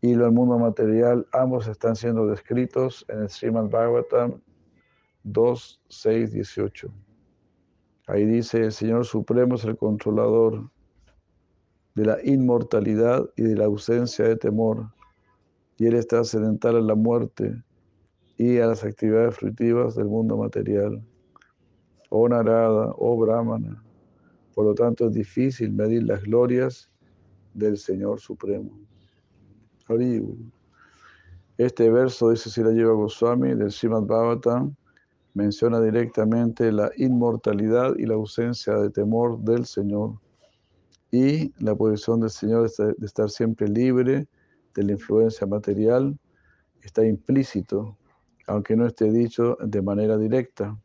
y 0.05 0.11
el 0.11 0.31
mundo 0.31 0.59
material, 0.59 1.25
ambos 1.31 1.67
están 1.67 1.95
siendo 1.95 2.27
descritos 2.27 3.03
en 3.09 3.23
el 3.23 3.29
Srimad 3.29 3.71
Bhagavatam 3.71 4.39
2, 5.23 5.81
6, 5.89 6.31
18. 6.31 6.93
Ahí 8.05 8.23
dice, 8.25 8.65
el 8.65 8.71
Señor 8.71 9.05
Supremo 9.05 9.55
es 9.55 9.63
el 9.63 9.75
controlador 9.75 10.69
de 11.95 12.05
la 12.05 12.19
inmortalidad 12.23 13.27
y 13.35 13.41
de 13.41 13.55
la 13.55 13.65
ausencia 13.65 14.25
de 14.25 14.35
temor, 14.35 14.91
y 15.79 15.87
Él 15.87 15.95
está 15.95 16.23
sedental 16.23 16.75
a 16.75 16.81
la 16.81 16.93
muerte 16.93 17.63
y 18.37 18.59
a 18.59 18.67
las 18.67 18.83
actividades 18.83 19.35
fruitivas 19.35 19.95
del 19.95 20.05
mundo 20.05 20.37
material. 20.37 21.03
Oh 22.11 22.29
Narada, 22.29 22.93
oh 22.99 23.17
Brahmana, 23.17 23.83
por 24.53 24.65
lo 24.65 24.75
tanto 24.75 25.07
es 25.07 25.13
difícil 25.13 25.71
medir 25.71 26.03
las 26.03 26.21
glorias 26.21 26.91
del 27.55 27.79
Señor 27.79 28.19
Supremo. 28.19 28.85
Este 31.57 31.89
verso, 31.89 32.31
dice 32.31 32.49
Sirajiva 32.49 32.93
Goswami, 32.93 33.53
del 33.53 33.71
Srimad 33.71 34.03
Bhagavatam, 34.03 34.75
menciona 35.35 35.79
directamente 35.79 36.71
la 36.71 36.89
inmortalidad 36.97 37.95
y 37.97 38.05
la 38.05 38.15
ausencia 38.15 38.75
de 38.75 38.89
temor 38.89 39.39
del 39.39 39.65
Señor 39.65 40.15
y 41.11 41.53
la 41.63 41.75
posición 41.75 42.21
del 42.21 42.31
Señor 42.31 42.69
de 42.69 43.05
estar 43.05 43.29
siempre 43.29 43.67
libre 43.67 44.27
de 44.73 44.83
la 44.83 44.93
influencia 44.93 45.45
material. 45.45 46.17
Está 46.81 47.05
implícito, 47.05 47.95
aunque 48.47 48.75
no 48.75 48.87
esté 48.87 49.11
dicho 49.11 49.57
de 49.61 49.81
manera 49.81 50.17
directa, 50.17 50.77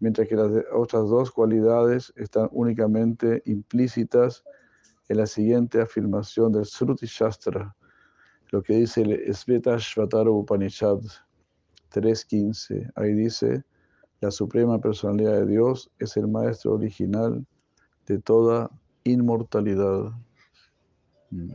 mientras 0.00 0.28
que 0.28 0.36
las 0.36 0.50
otras 0.72 1.08
dos 1.08 1.30
cualidades 1.30 2.12
están 2.16 2.48
únicamente 2.52 3.42
implícitas 3.46 4.44
en 5.08 5.18
la 5.18 5.26
siguiente 5.26 5.80
afirmación 5.80 6.52
del 6.52 6.66
Sruti 6.66 7.06
Shastra, 7.06 7.74
lo 8.50 8.62
que 8.62 8.74
dice 8.74 9.02
el 9.02 9.34
Svetashvatara 9.34 10.30
Upanishad 10.30 10.98
3.15. 11.92 12.90
Ahí 12.96 13.12
dice, 13.12 13.64
la 14.20 14.30
suprema 14.30 14.80
personalidad 14.80 15.32
de 15.32 15.46
Dios 15.46 15.90
es 15.98 16.16
el 16.16 16.28
maestro 16.28 16.74
original 16.74 17.44
de 18.06 18.18
toda 18.18 18.70
inmortalidad. 19.04 20.12
Mm. 21.30 21.52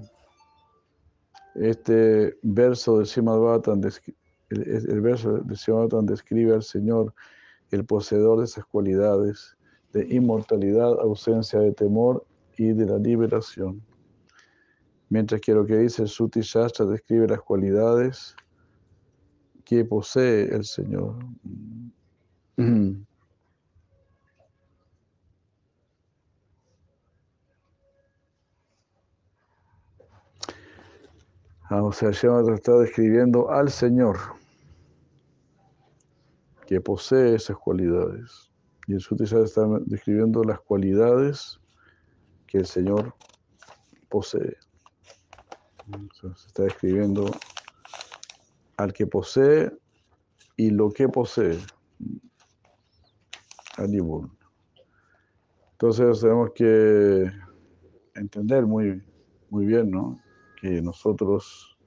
Este 1.55 2.37
verso 2.41 2.99
de 2.99 3.05
descri- 3.05 4.15
el, 4.49 5.01
verso 5.01 5.33
de 5.33 6.01
describe 6.03 6.53
al 6.53 6.63
Señor, 6.63 7.13
el 7.71 7.85
poseedor 7.85 8.39
de 8.39 8.45
esas 8.45 8.65
cualidades 8.65 9.55
de 9.93 10.07
inmortalidad, 10.13 10.99
ausencia 10.99 11.59
de 11.59 11.71
temor 11.71 12.25
y 12.57 12.73
de 12.73 12.85
la 12.85 12.97
liberación. 12.97 13.81
Mientras 15.13 15.41
que 15.41 15.53
lo 15.53 15.63
que 15.63 15.77
dice 15.77 16.01
el 16.01 16.07
Suti 16.07 16.41
Shastra 16.41 16.87
describe 16.87 17.27
las 17.27 17.41
cualidades 17.41 18.35
que 19.63 19.85
posee 19.85 20.45
el 20.45 20.65
Señor. 20.65 21.19
Ah, 31.69 31.81
o 31.81 31.91
sea, 31.91 32.11
Shemata 32.11 32.53
está 32.53 32.77
describiendo 32.77 33.49
al 33.49 33.71
Señor 33.71 34.17
que 36.67 36.79
posee 36.81 37.33
esas 37.35 37.57
cualidades. 37.57 38.51
Y 38.85 38.93
el 38.93 38.99
Suti 38.99 39.23
está 39.23 39.65
describiendo 39.85 40.43
las 40.43 40.59
cualidades 40.59 41.59
que 42.45 42.59
el 42.59 42.65
Señor 42.67 43.15
posee. 44.09 44.57
Se 46.13 46.27
está 46.47 46.63
describiendo 46.63 47.29
al 48.77 48.93
que 48.93 49.07
posee 49.07 49.71
y 50.57 50.69
lo 50.69 50.91
que 50.91 51.09
posee. 51.09 51.59
Entonces 55.71 56.21
tenemos 56.21 56.51
que 56.55 57.31
entender 58.15 58.65
muy, 58.65 59.03
muy 59.49 59.65
bien, 59.65 59.91
¿no? 59.91 60.19
Que 60.61 60.81
nosotros 60.81 61.77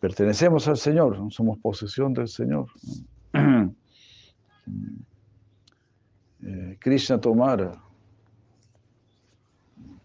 pertenecemos 0.00 0.66
al 0.68 0.76
Señor, 0.76 1.18
somos 1.30 1.58
posesión 1.58 2.12
del 2.12 2.28
Señor. 2.28 2.66
Eh, 6.44 6.76
Krishna 6.80 7.20
Tomara. 7.20 7.80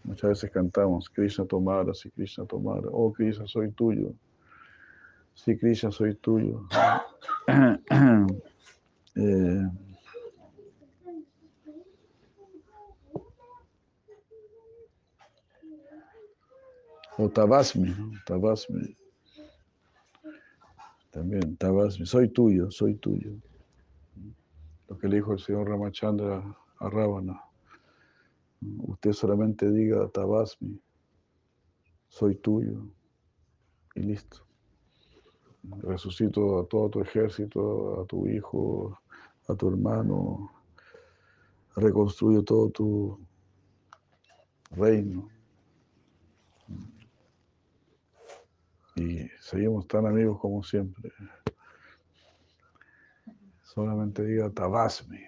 Muchas 0.08 0.30
veces 0.30 0.51
cantamos, 0.51 1.10
Krishna 1.10 1.45
Tomara, 1.45 1.93
si 1.93 2.10
Krishna 2.10 2.45
Tomara, 2.45 2.88
oh 2.93 3.12
Krishna, 3.12 3.45
soy 3.45 3.70
tuyo. 3.72 4.14
Sí, 5.34 5.58
Krishna, 5.58 5.91
soy 5.91 6.16
tuyo. 6.16 6.66
Eh, 9.20 9.68
o 17.18 17.28
Tabasmi, 17.28 17.89
¿no? 17.89 18.12
Tabasmi. 18.28 18.95
También, 21.10 21.58
Tabasmi, 21.58 22.05
soy 22.05 22.30
tuyo, 22.30 22.70
soy 22.70 22.93
tuyo. 22.93 23.32
Lo 24.88 24.99
que 24.99 25.08
le 25.08 25.16
dijo 25.16 25.34
el 25.34 25.39
señor 25.39 25.68
Ramachandra 25.68 26.43
a 26.80 26.89
Ravana. 26.91 27.46
Usted 28.62 29.14
solamente 29.14 29.70
diga 29.72 30.08
Tabasmi, 30.10 30.82
soy 32.08 32.36
tuyo. 32.36 32.88
Y 33.95 34.01
listo. 34.01 34.45
Resucito 35.82 36.60
a 36.60 36.68
todo 36.68 36.89
tu 36.89 37.01
ejército, 37.01 38.01
a 38.01 38.05
tu 38.05 38.28
hijo, 38.28 38.99
a 39.47 39.55
tu 39.55 39.70
hermano. 39.70 40.51
Reconstruyo 41.76 42.43
todo 42.43 42.70
tu 42.70 43.20
reino. 44.72 45.30
Y 48.95 49.28
seguimos 49.39 49.88
tan 49.88 50.08
amigos 50.08 50.39
como 50.39 50.64
siempre. 50.64 51.12
Solamente 53.64 54.24
diga 54.24 54.49
Tabasmi, 54.49 55.20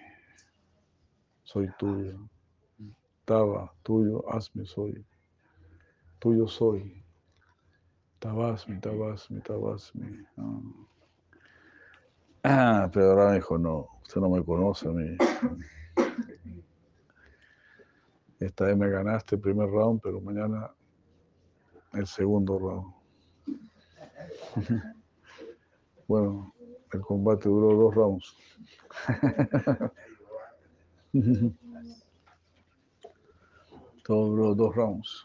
soy 1.44 1.68
tuyo. 1.78 2.28
Taba, 3.30 3.72
tuyo, 3.84 4.24
hazme, 4.28 4.66
soy. 4.66 5.06
Tuyo 6.18 6.48
soy. 6.48 7.04
Tabasmi, 8.18 8.80
Tabasmi, 8.80 9.40
Tabasmi. 9.40 10.26
Ah, 10.36 10.60
Ah, 12.42 12.90
pero 12.92 13.10
ahora 13.10 13.28
me 13.28 13.34
dijo, 13.36 13.56
no, 13.56 13.86
usted 14.02 14.20
no 14.20 14.30
me 14.30 14.44
conoce 14.44 14.88
a 14.88 14.90
mí. 14.90 15.16
Esta 18.40 18.64
vez 18.64 18.76
me 18.76 18.90
ganaste 18.90 19.36
el 19.36 19.40
primer 19.42 19.68
round, 19.70 20.00
pero 20.02 20.20
mañana 20.20 20.68
el 21.92 22.08
segundo 22.08 22.58
round. 22.58 22.92
Bueno, 26.08 26.52
el 26.92 27.00
combate 27.02 27.48
duró 27.48 27.76
dos 27.76 27.94
rounds. 27.94 28.34
Todo 34.10 34.56
dos 34.56 34.74
rounds. 34.74 35.24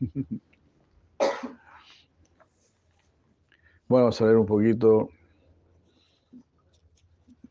Bueno, 3.86 4.06
vamos 4.06 4.20
a 4.22 4.24
ver 4.24 4.36
un 4.38 4.46
poquito 4.46 5.10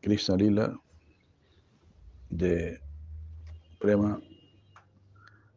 Krishna 0.02 0.36
Lila 0.36 0.76
de 2.32 2.82
Prema 3.80 4.20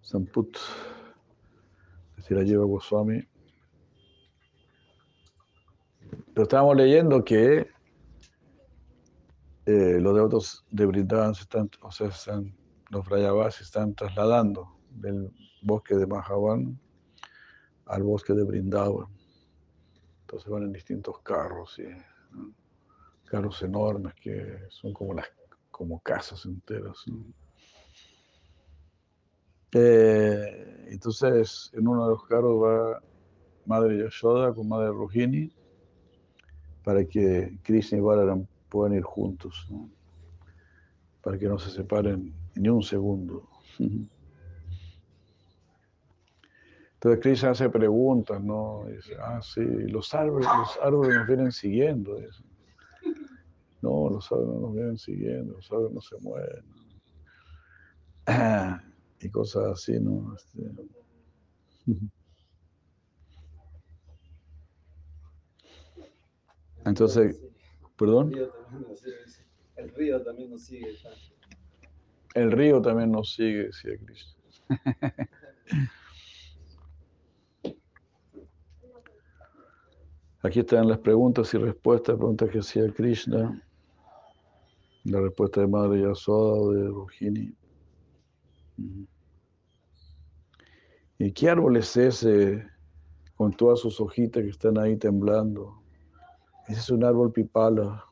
Samput, 0.02 0.58
de 2.16 2.22
Sirayeva 2.22 2.66
Goswami. 2.66 3.26
Pero 6.34 6.42
estábamos 6.42 6.76
leyendo 6.76 7.24
que 7.24 7.66
eh, 9.64 9.98
los 9.98 10.14
devotos 10.14 10.66
de 10.70 10.84
Brindavan 10.84 11.34
se 11.34 11.42
están, 11.44 11.70
o 11.80 11.90
sea, 11.90 12.08
están, 12.08 12.54
los 12.90 13.08
Brayavas 13.08 13.54
se 13.54 13.64
están 13.64 13.94
trasladando 13.94 14.75
del 15.01 15.32
bosque 15.62 15.94
de 15.94 16.07
Mahavan 16.07 16.78
al 17.86 18.03
bosque 18.03 18.32
de 18.32 18.44
Brindavan. 18.44 19.07
Entonces 20.22 20.51
van 20.51 20.64
en 20.64 20.72
distintos 20.72 21.20
carros, 21.20 21.80
carros 23.24 23.62
enormes 23.62 24.14
que 24.14 24.59
son 24.70 24.92
como 24.92 25.14
las 25.14 25.26
como 25.70 26.01
casas 26.01 26.47
enteras. 26.47 26.97
¿no? 27.07 27.22
Eh, 29.72 30.86
entonces, 30.88 31.70
en 31.74 31.86
uno 31.86 32.05
de 32.05 32.11
los 32.12 32.24
carros 32.24 32.62
va 32.62 33.03
Madre 33.66 33.99
Yashoda 33.99 34.55
con 34.55 34.68
Madre 34.68 34.88
Rohini 34.88 35.53
para 36.82 37.05
que 37.05 37.59
Krishna 37.62 37.99
y 37.99 38.01
Balaram 38.01 38.47
puedan 38.70 38.94
ir 38.94 39.03
juntos, 39.03 39.66
¿no? 39.68 39.90
para 41.20 41.36
que 41.36 41.47
no 41.47 41.59
se 41.59 41.70
separen 41.70 42.32
ni 42.55 42.68
un 42.68 42.82
segundo. 42.82 43.49
Entonces 46.97 47.20
Krishna 47.20 47.51
hace 47.51 47.68
preguntas, 47.68 48.42
¿no? 48.42 48.86
Dice, 48.88 49.16
ah, 49.20 49.38
sí, 49.42 49.61
los 49.61 50.14
árboles, 50.14 50.49
los 50.49 50.78
árboles 50.82 51.14
nos 51.14 51.26
vienen 51.26 51.53
siguiendo. 51.53 52.16
dice. 52.16 52.42
No, 53.82 54.09
los 54.09 54.32
árboles 54.32 54.55
no 54.55 54.61
nos 54.61 54.72
vienen 54.72 54.97
siguiendo, 54.97 55.55
los 55.55 55.70
árboles 55.70 55.92
no 55.92 56.01
se 56.01 56.18
mueven. 56.20 56.64
Y 59.18 59.30
cosas 59.30 59.64
así, 59.72 59.99
¿no? 59.99 60.36
Este, 60.36 60.61
Entonces, 66.84 67.40
perdón, 67.97 68.32
El 68.34 68.38
río 68.38 68.53
también 68.53 68.90
nos 68.90 69.01
sigue, 69.01 69.16
el 69.74 69.90
río 69.92 70.22
también 70.22 70.51
nos 70.51 70.64
sigue. 70.64 70.97
ya. 70.97 71.11
el 72.34 72.53
río 72.53 72.82
también 72.82 73.11
nos 73.11 73.34
sigue, 73.34 73.64
decía 73.64 73.92
Krishna. 73.99 74.34
Aquí 80.47 80.61
están 80.61 80.86
las 80.86 81.01
preguntas 81.01 81.53
y 81.55 81.59
respuestas, 81.59 82.14
preguntas 82.14 82.49
que 82.51 82.61
hacía 82.61 82.88
Krishna, 82.92 83.61
la 85.03 85.20
respuesta 85.20 85.61
de 85.61 85.66
Madre 85.66 86.03
Yasoda 86.03 86.53
o 86.53 86.70
de. 86.70 87.53
Ujú. 88.78 89.07
¿Y 91.18 91.32
qué 91.32 91.51
árbol 91.51 91.78
es 91.78 91.97
ese 91.97 92.64
con 93.34 93.57
todas 93.57 93.80
sus 93.80 94.01
hojitas 94.01 94.44
que 94.44 94.51
están 94.51 94.78
ahí 94.78 94.97
temblando? 94.97 95.82
Ese 96.68 96.78
es 96.78 96.90
un 96.90 97.03
árbol 97.03 97.32
pipala. 97.32 98.05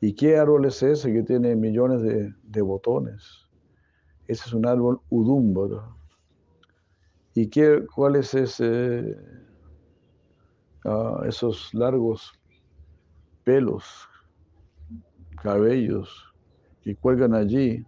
¿Y 0.00 0.14
qué 0.14 0.38
árbol 0.38 0.64
es 0.64 0.82
ese 0.82 1.12
que 1.12 1.24
tiene 1.24 1.54
millones 1.56 2.00
de, 2.00 2.32
de 2.42 2.62
botones? 2.62 3.22
Ese 4.26 4.44
es 4.46 4.54
un 4.54 4.66
árbol 4.66 5.02
udúmbara. 5.10 5.94
¿Y 7.34 7.48
qué, 7.48 7.84
cuál 7.92 8.14
es 8.14 8.32
ah, 10.84 11.20
esos 11.26 11.74
largos 11.74 12.32
pelos, 13.42 13.84
cabellos 15.42 16.32
que 16.82 16.94
cuelgan 16.94 17.34
allí? 17.34 17.84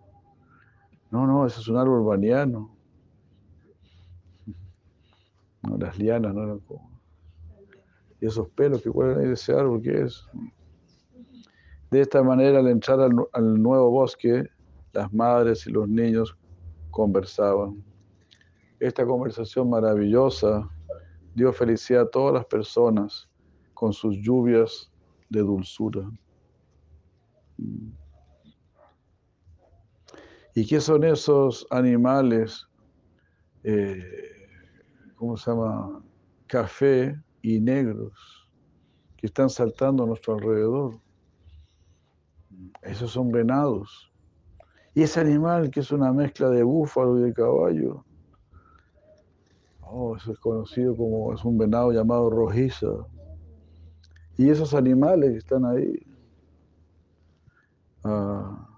No, 1.13 1.29
no, 1.29 1.47
ese 1.47 1.61
es 1.61 1.69
un 1.69 1.77
árbol 1.77 2.05
baniano. 2.05 2.77
¿no? 5.63 5.79
Las 5.79 5.97
lianas 5.97 6.35
no 6.35 6.43
eran 6.43 6.59
como. 6.61 6.91
Y 8.21 8.27
esos 8.27 8.49
pelos 8.51 8.83
que 8.83 8.91
cuelgan 8.91 9.21
ahí 9.21 9.29
de 9.29 9.35
ese 9.35 9.53
árbol, 9.53 9.81
¿qué 9.81 10.03
es? 10.03 10.27
De 11.93 12.01
esta 12.01 12.21
manera, 12.25 12.59
al 12.59 12.67
entrar 12.67 12.99
al 13.01 13.63
nuevo 13.63 13.91
bosque, 13.91 14.49
las 14.93 15.13
madres 15.13 15.65
y 15.69 15.71
los 15.71 15.89
niños 15.89 16.37
conversaban. 16.91 17.85
Esta 18.79 19.07
conversación 19.07 19.71
maravillosa 19.71 20.69
dio 21.35 21.53
felicidad 21.53 22.03
a 22.03 22.11
todas 22.11 22.35
las 22.35 22.47
personas 22.47 23.29
con 23.75 23.93
sus 23.93 24.17
lluvias 24.19 24.91
de 25.29 25.41
dulzura. 25.41 26.11
¿Y 30.55 30.67
qué 30.67 30.81
son 30.81 31.05
esos 31.05 31.67
animales? 31.71 32.67
eh, 33.63 34.03
¿Cómo 35.17 35.37
se 35.37 35.51
llama? 35.51 36.03
Café 36.47 37.21
y 37.43 37.61
negros 37.61 38.49
que 39.17 39.27
están 39.27 39.51
saltando 39.51 40.05
a 40.05 40.07
nuestro 40.07 40.35
alrededor. 40.35 40.99
Esos 42.81 43.11
son 43.11 43.31
venados. 43.31 44.11
Y 44.95 45.03
ese 45.03 45.21
animal 45.21 45.71
que 45.71 45.81
es 45.81 45.91
una 45.91 46.11
mezcla 46.13 46.49
de 46.49 46.63
búfalo 46.63 47.19
y 47.19 47.25
de 47.25 47.35
caballo. 47.35 48.06
Oh, 49.89 50.17
eso 50.17 50.33
es 50.33 50.39
conocido 50.41 50.97
como, 50.97 51.33
es 51.33 51.45
un 51.45 51.57
venado 51.57 51.93
llamado 51.93 52.29
rojiza. 52.29 52.89
Y 54.37 54.51
esos 54.51 54.75
animales 54.75 55.31
que 55.31 55.39
están 55.39 55.65
ahí, 55.65 56.07
ah, 58.03 58.69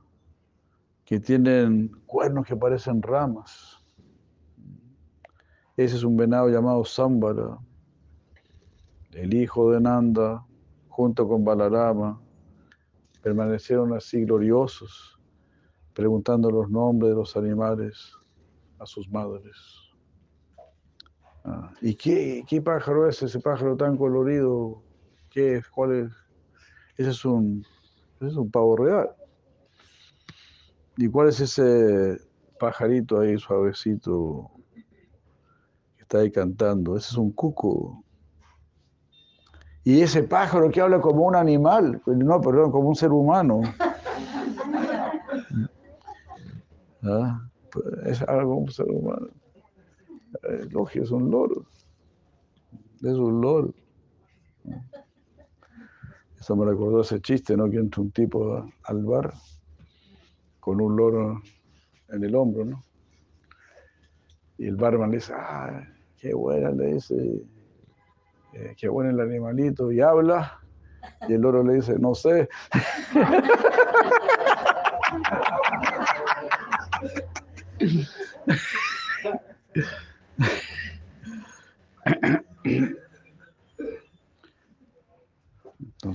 que 1.07 1.19
tienen 1.19 1.89
cuernos 2.07 2.47
que 2.47 2.55
parecen 2.55 3.01
ramas. 3.01 3.83
Ese 5.79 5.97
es 5.97 6.05
un 6.05 6.17
venado 6.17 6.49
llamado 6.51 6.85
Sambara, 6.85 7.59
el 9.13 9.33
hijo 9.33 9.73
de 9.73 9.81
Nanda, 9.81 10.45
junto 10.89 11.27
con 11.27 11.45
Balarama, 11.45 12.21
permanecieron 13.23 13.95
así 13.95 14.25
gloriosos, 14.25 15.19
preguntando 15.95 16.51
los 16.51 16.69
nombres 16.69 17.11
de 17.11 17.17
los 17.17 17.37
animales 17.37 18.13
a 18.79 18.85
sus 18.85 19.09
madres. 19.09 19.88
Ah, 21.49 21.71
¿Y 21.81 21.95
qué, 21.95 22.45
qué 22.47 22.61
pájaro 22.61 23.09
es 23.09 23.23
ese 23.23 23.41
pájaro 23.41 23.75
tan 23.75 23.97
colorido? 23.97 24.83
¿Qué 25.31 25.57
es? 25.57 25.69
¿Cuál 25.69 25.93
es? 25.93 26.13
Ese 26.99 27.11
es 27.11 27.25
un, 27.25 27.65
ese 28.17 28.31
es 28.31 28.37
un 28.37 28.51
pavo 28.51 28.77
real. 28.77 29.09
¿Y 30.99 31.09
cuál 31.09 31.29
es 31.29 31.41
ese 31.41 32.21
pajarito 32.59 33.21
ahí 33.21 33.39
suavecito 33.39 34.51
que 35.97 36.03
está 36.03 36.19
ahí 36.19 36.31
cantando? 36.31 36.97
Ese 36.97 37.13
es 37.13 37.17
un 37.17 37.33
cuco. 37.33 38.05
Y 39.85 40.03
ese 40.03 40.23
pájaro 40.23 40.71
que 40.71 40.83
habla 40.83 41.01
como 41.01 41.25
un 41.25 41.35
animal, 41.35 42.03
no, 42.05 42.41
perdón, 42.43 42.71
como 42.73 42.91
un 42.91 42.97
ser 42.97 43.11
humano. 43.11 43.63
¿Ah? 47.03 47.41
Pues 47.71 47.87
Es 48.05 48.23
algo 48.23 48.51
como 48.51 48.65
un 48.65 48.71
ser 48.71 48.91
humano. 48.91 49.29
El 50.43 50.68
lógico, 50.68 51.05
es 51.05 51.11
un 51.11 51.31
loro. 51.31 51.66
Es 53.01 53.14
un 53.14 53.41
loro. 53.41 53.72
Eso 56.39 56.57
me 56.57 56.66
recordó 56.66 57.01
ese 57.01 57.20
chiste, 57.20 57.57
¿no? 57.57 57.70
Que 57.70 57.79
entra 57.79 58.03
un 58.03 58.11
tipo 58.11 58.70
al 58.85 59.05
bar 59.05 59.33
con 60.61 60.81
un 60.81 60.97
loro 60.97 61.41
en 62.09 62.24
el 62.24 62.35
hombro, 62.35 62.64
¿no? 62.64 62.83
Y 64.59 64.66
el 64.66 64.76
barman 64.76 65.11
le 65.11 65.18
dice, 65.18 65.33
ah, 65.35 65.87
qué 66.18 66.35
buena, 66.35 66.70
le 66.70 66.95
dice, 66.95 67.43
eh, 68.53 68.74
qué 68.76 68.89
bueno 68.89 69.11
el 69.11 69.20
animalito, 69.20 69.93
y 69.93 70.01
habla, 70.01 70.61
y 71.29 71.35
el 71.35 71.41
loro 71.41 71.62
le 71.62 71.74
dice, 71.74 71.99
no 71.99 72.14
sé. 72.14 72.49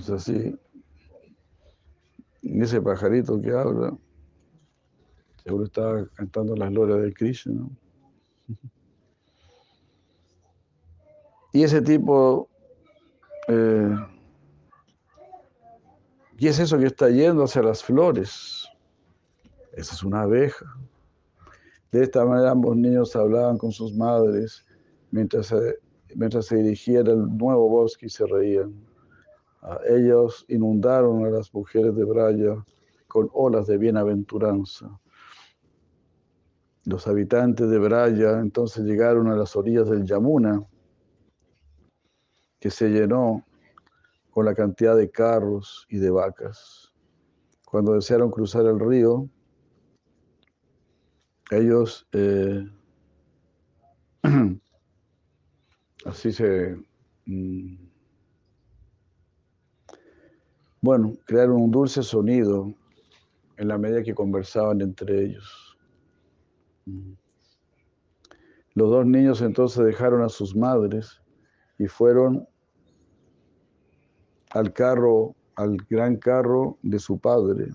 Entonces 0.06 0.58
sí, 2.42 2.60
ese 2.60 2.82
pajarito 2.82 3.40
que 3.40 3.52
habla, 3.52 3.96
seguro 5.42 5.64
está 5.64 6.06
cantando 6.14 6.54
las 6.54 6.70
glorias 6.70 7.02
de 7.02 7.14
Krishna. 7.14 7.54
¿no? 7.54 7.70
Y 11.54 11.62
ese 11.62 11.80
tipo, 11.80 12.50
eh, 13.46 13.96
¿qué 16.36 16.48
es 16.48 16.58
eso 16.58 16.76
que 16.76 16.86
está 16.86 17.08
yendo 17.08 17.44
hacia 17.44 17.62
las 17.62 17.82
flores? 17.82 18.68
Esa 19.72 19.94
es 19.94 20.02
una 20.02 20.22
abeja. 20.22 20.66
De 21.92 22.02
esta 22.02 22.24
manera 22.26 22.50
ambos 22.50 22.76
niños 22.76 23.14
hablaban 23.14 23.56
con 23.56 23.70
sus 23.70 23.94
madres 23.94 24.66
mientras 25.12 25.54
mientras 26.16 26.46
se 26.46 26.56
dirigían 26.56 27.06
al 27.06 27.38
nuevo 27.38 27.68
bosque 27.68 28.06
y 28.06 28.10
se 28.10 28.26
reían. 28.26 28.74
Ellos 29.88 30.44
inundaron 30.48 31.24
a 31.24 31.30
las 31.30 31.52
mujeres 31.54 31.94
de 31.96 32.04
Braya 32.04 32.64
con 33.08 33.30
olas 33.32 33.66
de 33.66 33.78
bienaventuranza. 33.78 35.00
Los 36.84 37.06
habitantes 37.06 37.70
de 37.70 37.78
Braya 37.78 38.40
entonces 38.40 38.84
llegaron 38.84 39.28
a 39.28 39.36
las 39.36 39.56
orillas 39.56 39.88
del 39.88 40.04
Yamuna, 40.04 40.62
que 42.60 42.70
se 42.70 42.90
llenó 42.90 43.44
con 44.30 44.44
la 44.44 44.54
cantidad 44.54 44.96
de 44.96 45.10
carros 45.10 45.86
y 45.88 45.98
de 45.98 46.10
vacas. 46.10 46.92
Cuando 47.64 47.94
desearon 47.94 48.30
cruzar 48.30 48.66
el 48.66 48.78
río, 48.78 49.28
ellos 51.50 52.06
eh, 52.12 52.68
así 56.04 56.32
se 56.32 56.76
mm, 57.26 57.83
bueno 60.84 61.14
crearon 61.24 61.62
un 61.62 61.70
dulce 61.70 62.02
sonido 62.02 62.70
en 63.56 63.68
la 63.68 63.78
medida 63.78 64.02
que 64.02 64.14
conversaban 64.14 64.82
entre 64.82 65.24
ellos. 65.24 65.78
Mm. 66.84 67.12
Los 68.74 68.90
dos 68.90 69.06
niños 69.06 69.40
entonces 69.40 69.82
dejaron 69.82 70.20
a 70.22 70.28
sus 70.28 70.54
madres 70.54 71.22
y 71.78 71.86
fueron 71.86 72.46
al 74.50 74.74
carro, 74.74 75.34
al 75.54 75.78
gran 75.88 76.16
carro 76.16 76.76
de 76.82 76.98
su 76.98 77.18
padre, 77.18 77.68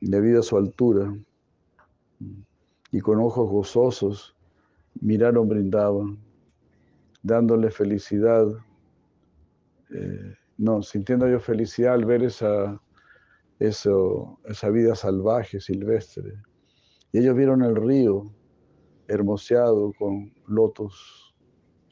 debido 0.00 0.40
a 0.40 0.42
su 0.42 0.56
altura 0.56 1.16
y 2.90 3.00
con 3.00 3.20
ojos 3.20 3.48
gozosos 3.48 4.34
miraron, 5.00 5.48
brindaban, 5.48 6.18
dándole 7.22 7.70
felicidad, 7.70 8.48
eh, 9.90 10.34
no, 10.58 10.82
sintiendo 10.82 11.28
yo 11.28 11.38
felicidad 11.38 11.94
al 11.94 12.04
ver 12.04 12.22
esa, 12.22 12.80
esa 13.58 14.70
vida 14.70 14.94
salvaje, 14.94 15.60
silvestre. 15.60 16.32
Y 17.12 17.18
ellos 17.18 17.36
vieron 17.36 17.62
el 17.62 17.76
río 17.76 18.32
hermoseado 19.08 19.92
con 19.98 20.32
lotos 20.46 21.34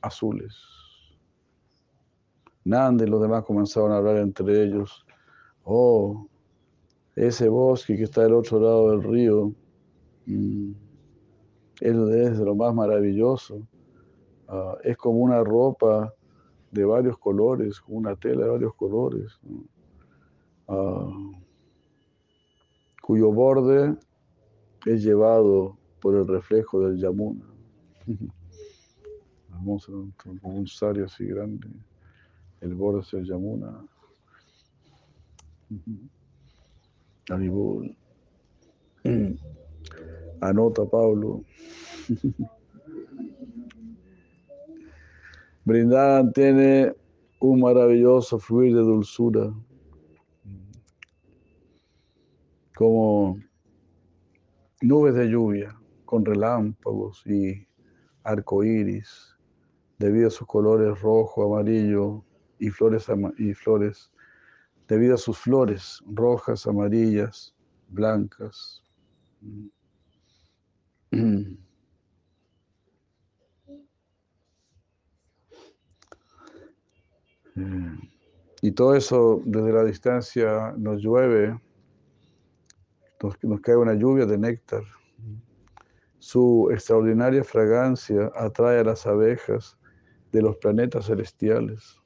azules. 0.03 0.55
Nanda 2.65 3.05
y 3.05 3.09
los 3.09 3.21
demás 3.21 3.45
comenzaron 3.45 3.93
a 3.93 3.99
hablar 3.99 4.17
entre 4.17 4.63
ellos. 4.63 5.07
Oh, 5.65 6.27
ese 7.15 7.49
bosque 7.49 7.97
que 7.97 8.05
está 8.05 8.25
al 8.25 8.35
otro 8.35 8.59
lado 8.59 8.91
del 8.91 9.03
río 9.03 9.53
mm, 10.27 10.73
es 11.81 12.39
lo 12.39 12.55
más 12.55 12.75
maravilloso. 12.75 13.67
Ah, 14.49 14.77
es 14.83 14.97
como 14.97 15.19
una 15.19 15.45
ropa 15.45 16.13
de 16.75 16.85
varios 16.85 17.17
colores, 17.19 17.81
como 17.81 17.99
una 17.99 18.17
tela 18.17 18.45
de 18.45 18.51
varios 18.51 18.75
colores. 18.75 19.39
Ah, 20.67 21.33
cuyo 23.01 23.31
borde 23.31 23.97
es 24.87 25.05
llevado 25.05 25.79
por 26.01 26.17
el 26.17 26.27
reflejo 26.27 26.81
del 26.81 26.99
Yamuna. 26.99 27.45
Hermoso, 29.53 30.11
como 30.17 30.57
un 30.57 30.67
sario 30.67 31.05
así 31.05 31.25
grande. 31.27 31.69
El 32.61 32.75
borde 32.75 33.03
es 33.03 33.15
el 33.15 33.25
Yamuna. 33.25 33.87
Haribol. 37.31 37.97
Anota, 40.41 40.85
Pablo. 40.85 41.45
Brindaban 45.67 46.31
tiene 46.33 46.95
un 47.41 47.61
maravilloso 47.61 48.39
fluir 48.39 48.75
de 48.75 48.83
dulzura, 48.83 49.51
como 52.77 53.39
nubes 54.83 55.15
de 55.15 55.31
lluvia, 55.31 55.75
con 56.05 56.23
relámpagos 56.25 57.27
y 57.27 57.67
arcoíris, 58.25 59.35
debido 59.99 60.29
a 60.29 60.31
sus 60.31 60.47
colores 60.47 61.01
rojo, 61.01 61.45
amarillo 61.45 62.23
y 62.59 62.69
flores, 62.69 63.07
y 63.39 63.55
flores, 63.55 64.13
debido 64.87 65.15
a 65.15 65.19
sus 65.19 65.39
flores 65.39 66.03
rojas, 66.07 66.67
amarillas, 66.67 67.55
blancas. 67.89 68.83
Y 78.63 78.73
todo 78.73 78.95
eso 78.95 79.43
desde 79.45 79.73
la 79.73 79.85
distancia 79.85 80.75
nos 80.77 81.03
llueve, 81.03 81.61
nos, 83.23 83.43
nos 83.45 83.61
cae 83.61 83.77
una 83.77 83.95
lluvia 83.95 84.27
de 84.27 84.39
néctar. 84.39 84.83
Su 86.19 86.71
extraordinaria 86.73 87.45
fragancia 87.45 88.31
atrae 88.35 88.81
a 88.81 88.85
las 88.85 89.07
abejas 89.07 89.77
de 90.33 90.43
los 90.43 90.57
planetas 90.57 91.07
celestiales. 91.07 92.01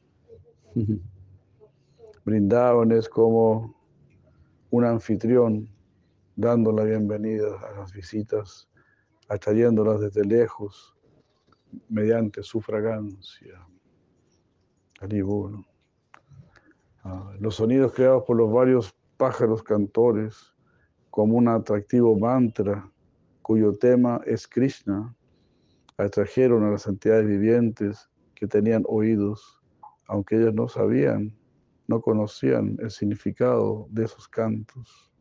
Brindaban 2.24 2.92
es 2.92 3.08
como 3.08 3.74
un 4.70 4.84
anfitrión 4.84 5.68
dando 6.36 6.72
la 6.72 6.84
bienvenida 6.84 7.58
a 7.60 7.80
las 7.80 7.92
visitas, 7.92 8.68
atrayéndolas 9.28 10.00
desde 10.00 10.24
lejos 10.24 10.94
mediante 11.88 12.42
su 12.42 12.60
fragancia. 12.60 13.66
Ah, 17.04 17.32
los 17.38 17.56
sonidos 17.56 17.92
creados 17.94 18.24
por 18.24 18.36
los 18.36 18.52
varios 18.52 18.94
pájaros 19.16 19.62
cantores, 19.62 20.54
como 21.10 21.36
un 21.36 21.48
atractivo 21.48 22.18
mantra 22.18 22.90
cuyo 23.42 23.76
tema 23.76 24.20
es 24.26 24.46
Krishna, 24.46 25.14
atrajeron 25.96 26.64
a 26.64 26.70
las 26.70 26.86
entidades 26.86 27.26
vivientes 27.26 28.10
que 28.34 28.46
tenían 28.46 28.84
oídos, 28.86 29.60
aunque 30.06 30.36
ellos 30.36 30.54
no 30.54 30.68
sabían, 30.68 31.36
no 31.86 32.00
conocían 32.00 32.76
el 32.80 32.90
significado 32.90 33.86
de 33.90 34.04
esos 34.04 34.28
cantos. 34.28 35.12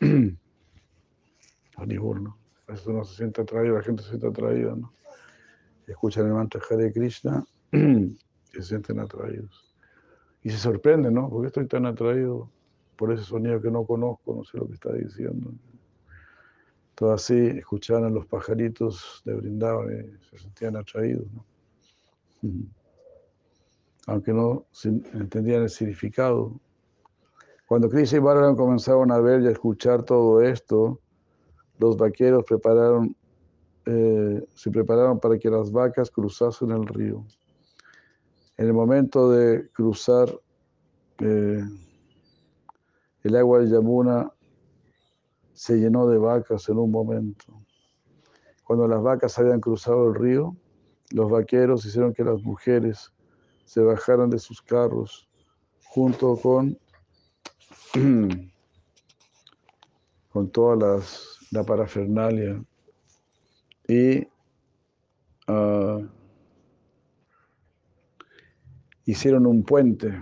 Haribol, 1.76 2.24
¿no? 2.24 2.38
Eso 2.66 2.92
no 2.92 3.04
se 3.04 3.16
siente 3.16 3.42
atraído, 3.42 3.76
la 3.76 3.82
gente 3.82 4.02
se 4.02 4.10
siente 4.10 4.26
atraída, 4.26 4.74
¿no? 4.74 4.92
Escuchan 5.86 6.26
el 6.26 6.32
mantra 6.34 6.60
Hare 6.68 6.92
Krishna 6.92 7.44
se 8.52 8.62
sienten 8.62 9.00
atraídos. 9.00 9.74
Y 10.42 10.50
se 10.50 10.58
sorprenden, 10.58 11.14
¿no? 11.14 11.28
¿Por 11.28 11.42
qué 11.42 11.46
estoy 11.48 11.66
tan 11.66 11.86
atraído 11.86 12.50
por 12.96 13.12
ese 13.12 13.24
sonido 13.24 13.60
que 13.60 13.70
no 13.70 13.84
conozco? 13.84 14.34
No 14.34 14.44
sé 14.44 14.58
lo 14.58 14.66
que 14.66 14.74
está 14.74 14.92
diciendo. 14.92 15.52
Todo 16.94 17.12
así, 17.12 17.34
escuchaban 17.34 18.04
a 18.04 18.10
los 18.10 18.26
pajaritos 18.26 19.22
de 19.24 19.34
Brindavan 19.34 19.88
y 19.90 20.24
se 20.24 20.38
sentían 20.38 20.76
atraídos, 20.76 21.26
¿no? 21.32 21.44
Aunque 24.06 24.32
no 24.32 24.64
entendían 25.12 25.62
el 25.62 25.68
significado. 25.68 26.58
Cuando 27.66 27.90
Krishna 27.90 28.16
y 28.16 28.20
Balaram 28.22 28.56
comenzaron 28.56 29.12
a 29.12 29.18
ver 29.18 29.42
y 29.42 29.48
a 29.48 29.50
escuchar 29.50 30.02
todo 30.02 30.40
esto, 30.40 30.98
los 31.78 31.98
vaqueros 31.98 32.44
prepararon, 32.44 33.14
eh, 33.84 34.42
se 34.54 34.70
prepararon 34.70 35.20
para 35.20 35.38
que 35.38 35.50
las 35.50 35.70
vacas 35.70 36.10
cruzasen 36.10 36.70
el 36.70 36.86
río. 36.86 37.24
En 38.58 38.66
el 38.66 38.72
momento 38.72 39.30
de 39.30 39.70
cruzar 39.70 40.28
eh, 41.20 41.62
el 43.22 43.36
agua 43.36 43.60
del 43.60 43.70
Yamuna 43.70 44.32
se 45.52 45.76
llenó 45.76 46.08
de 46.08 46.18
vacas 46.18 46.68
en 46.68 46.78
un 46.78 46.90
momento. 46.90 47.62
Cuando 48.64 48.88
las 48.88 49.00
vacas 49.00 49.38
habían 49.38 49.60
cruzado 49.60 50.08
el 50.08 50.16
río, 50.16 50.56
los 51.12 51.30
vaqueros 51.30 51.86
hicieron 51.86 52.12
que 52.12 52.24
las 52.24 52.42
mujeres 52.42 53.12
se 53.64 53.80
bajaran 53.80 54.28
de 54.28 54.40
sus 54.40 54.60
carros 54.60 55.28
junto 55.84 56.36
con, 56.36 56.76
con 60.30 60.50
toda 60.50 60.74
las, 60.74 61.38
la 61.52 61.62
parafernalia 61.62 62.60
y 63.86 64.26
ah, 65.46 66.00
hicieron 69.08 69.46
un 69.46 69.62
puente 69.62 70.12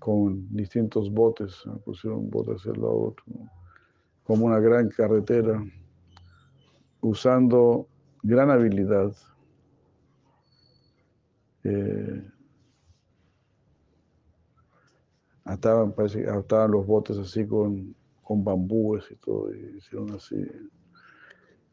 con 0.00 0.46
distintos 0.54 1.10
botes, 1.10 1.64
pusieron 1.84 2.20
un 2.20 2.30
bote 2.30 2.52
hacia 2.52 2.70
el 2.70 2.80
lado 2.80 3.00
otro, 3.00 3.24
como 4.22 4.46
una 4.46 4.60
gran 4.60 4.88
carretera, 4.90 5.60
usando 7.00 7.88
gran 8.22 8.52
habilidad. 8.52 9.12
Eh, 11.64 12.22
ataban, 15.44 15.92
parece 15.94 16.24
los 16.68 16.86
botes 16.86 17.18
así 17.18 17.44
con, 17.44 17.92
con 18.22 18.44
bambúes 18.44 19.10
y 19.10 19.16
todo, 19.16 19.52
y 19.52 19.78
hicieron 19.78 20.12
así. 20.12 20.46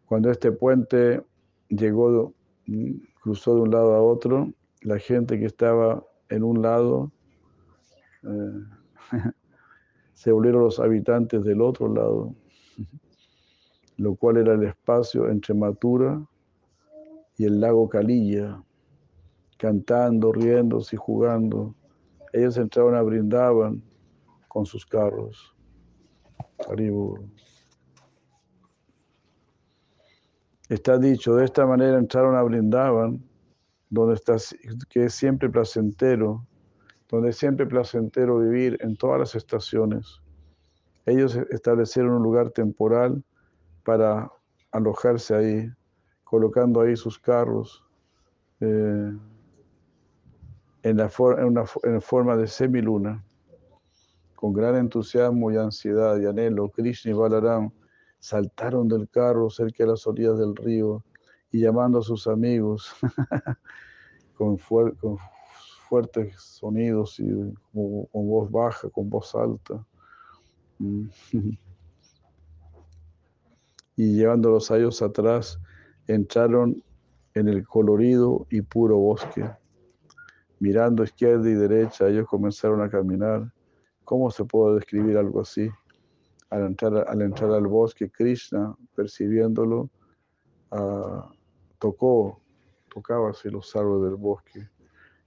Cuando 0.08 0.32
este 0.32 0.52
puente 0.52 1.24
llegó, 1.70 2.34
mm, 2.66 2.92
cruzó 3.22 3.54
de 3.54 3.62
un 3.62 3.70
lado 3.70 3.94
a 3.94 4.02
otro, 4.02 4.52
la 4.82 5.00
gente 5.00 5.40
que 5.40 5.46
estaba 5.46 6.04
en 6.30 6.44
un 6.44 6.62
lado 6.62 7.12
eh, 8.24 8.64
se 10.14 10.32
volvieron 10.32 10.64
los 10.64 10.80
habitantes 10.80 11.44
del 11.44 11.62
otro 11.62 11.94
lado, 11.94 12.36
lo 13.98 14.16
cual 14.16 14.38
era 14.38 14.54
el 14.54 14.64
espacio 14.64 15.30
entre 15.30 15.54
Matura 15.54 16.22
y 17.38 17.46
el 17.46 17.60
lago 17.60 17.90
Calilla, 17.90 18.64
cantando, 19.58 20.32
riéndose 20.32 20.96
y 20.96 21.00
jugando. 21.00 21.74
Ellos 22.34 22.58
entraban 22.58 22.96
a 22.96 23.02
brindaban 23.02 23.84
con 24.48 24.66
sus 24.66 24.86
carros. 24.86 25.56
Está 30.70 30.98
dicho, 30.98 31.36
de 31.36 31.46
esta 31.46 31.66
manera 31.66 31.98
entraron 31.98 32.36
a 32.36 32.44
brindaban, 32.44 33.24
donde 33.92 34.16
está, 34.16 34.38
que 34.90 35.04
es 35.06 35.14
siempre 35.14 35.50
placentero, 35.50 36.48
donde 37.10 37.30
es 37.30 37.38
siempre 37.38 37.68
placentero 37.68 38.40
vivir 38.40 38.78
en 38.82 38.96
todas 38.96 39.20
las 39.20 39.36
estaciones. 39.36 40.22
Ellos 41.06 41.36
establecieron 41.52 42.14
un 42.14 42.24
lugar 42.24 42.52
temporal 42.52 43.22
para 43.84 44.32
alojarse 44.72 45.36
ahí, 45.36 45.70
colocando 46.24 46.80
ahí 46.80 46.96
sus 46.96 47.20
carros 47.20 47.84
eh, 48.62 49.12
en, 50.84 50.98
la 50.98 51.10
for- 51.10 51.40
en 51.40 51.46
una 51.48 51.66
en 51.84 52.02
forma 52.02 52.38
de 52.38 52.48
semiluna. 52.48 53.24
Con 54.36 54.54
gran 54.54 54.76
entusiasmo 54.78 55.52
y 55.52 55.58
ansiedad 55.58 56.18
y 56.18 56.26
anhelo, 56.26 56.70
Krishna 56.70 57.12
y 57.12 57.14
Balaram 57.14 57.72
saltaron 58.20 58.88
del 58.88 59.10
carro 59.10 59.50
cerca 59.50 59.84
de 59.84 59.90
las 59.90 60.08
orillas 60.08 60.40
del 60.40 60.56
río 60.56 61.04
y 61.52 61.60
llamando 61.60 62.00
a 62.00 62.04
sus 62.04 62.28
amigos 62.28 62.94
con, 64.38 64.58
fuer- 64.58 64.98
con 64.98 65.18
fuertes 65.90 66.42
sonidos 66.42 67.20
y 67.20 67.28
con 67.72 68.08
voz 68.14 68.50
baja, 68.50 68.90
con 68.90 69.10
voz 69.10 69.36
alta. 69.36 69.86
Y 73.98 74.16
llevándolos 74.16 74.72
a 74.72 74.78
ellos 74.78 75.02
atrás, 75.02 75.60
entraron 76.08 76.82
en 77.36 77.50
el 77.50 77.68
colorido 77.68 78.48
y 78.50 78.62
puro 78.62 78.98
bosque. 78.98 79.48
Mirando 80.60 81.04
izquierda 81.04 81.48
y 81.50 81.54
derecha, 81.54 82.08
ellos 82.08 82.26
comenzaron 82.28 82.82
a 82.82 82.90
caminar. 82.90 83.52
¿Cómo 84.04 84.32
se 84.32 84.46
puede 84.46 84.76
describir 84.76 85.18
algo 85.18 85.42
así? 85.42 85.70
Al 86.50 86.66
entrar, 86.68 87.06
al 87.08 87.22
entrar 87.22 87.52
al 87.52 87.68
bosque, 87.68 88.10
Krishna, 88.10 88.74
percibiéndolo, 88.96 89.90
ah, 90.72 91.30
tocó, 91.82 92.40
tocaba 92.94 93.32
los 93.44 93.76
árboles 93.76 94.12
del 94.12 94.16
bosque 94.16 94.70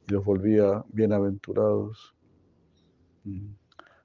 y 0.06 0.12
los 0.12 0.24
volvía 0.24 0.84
bienaventurados. 0.88 2.14
Mm. 3.24 3.48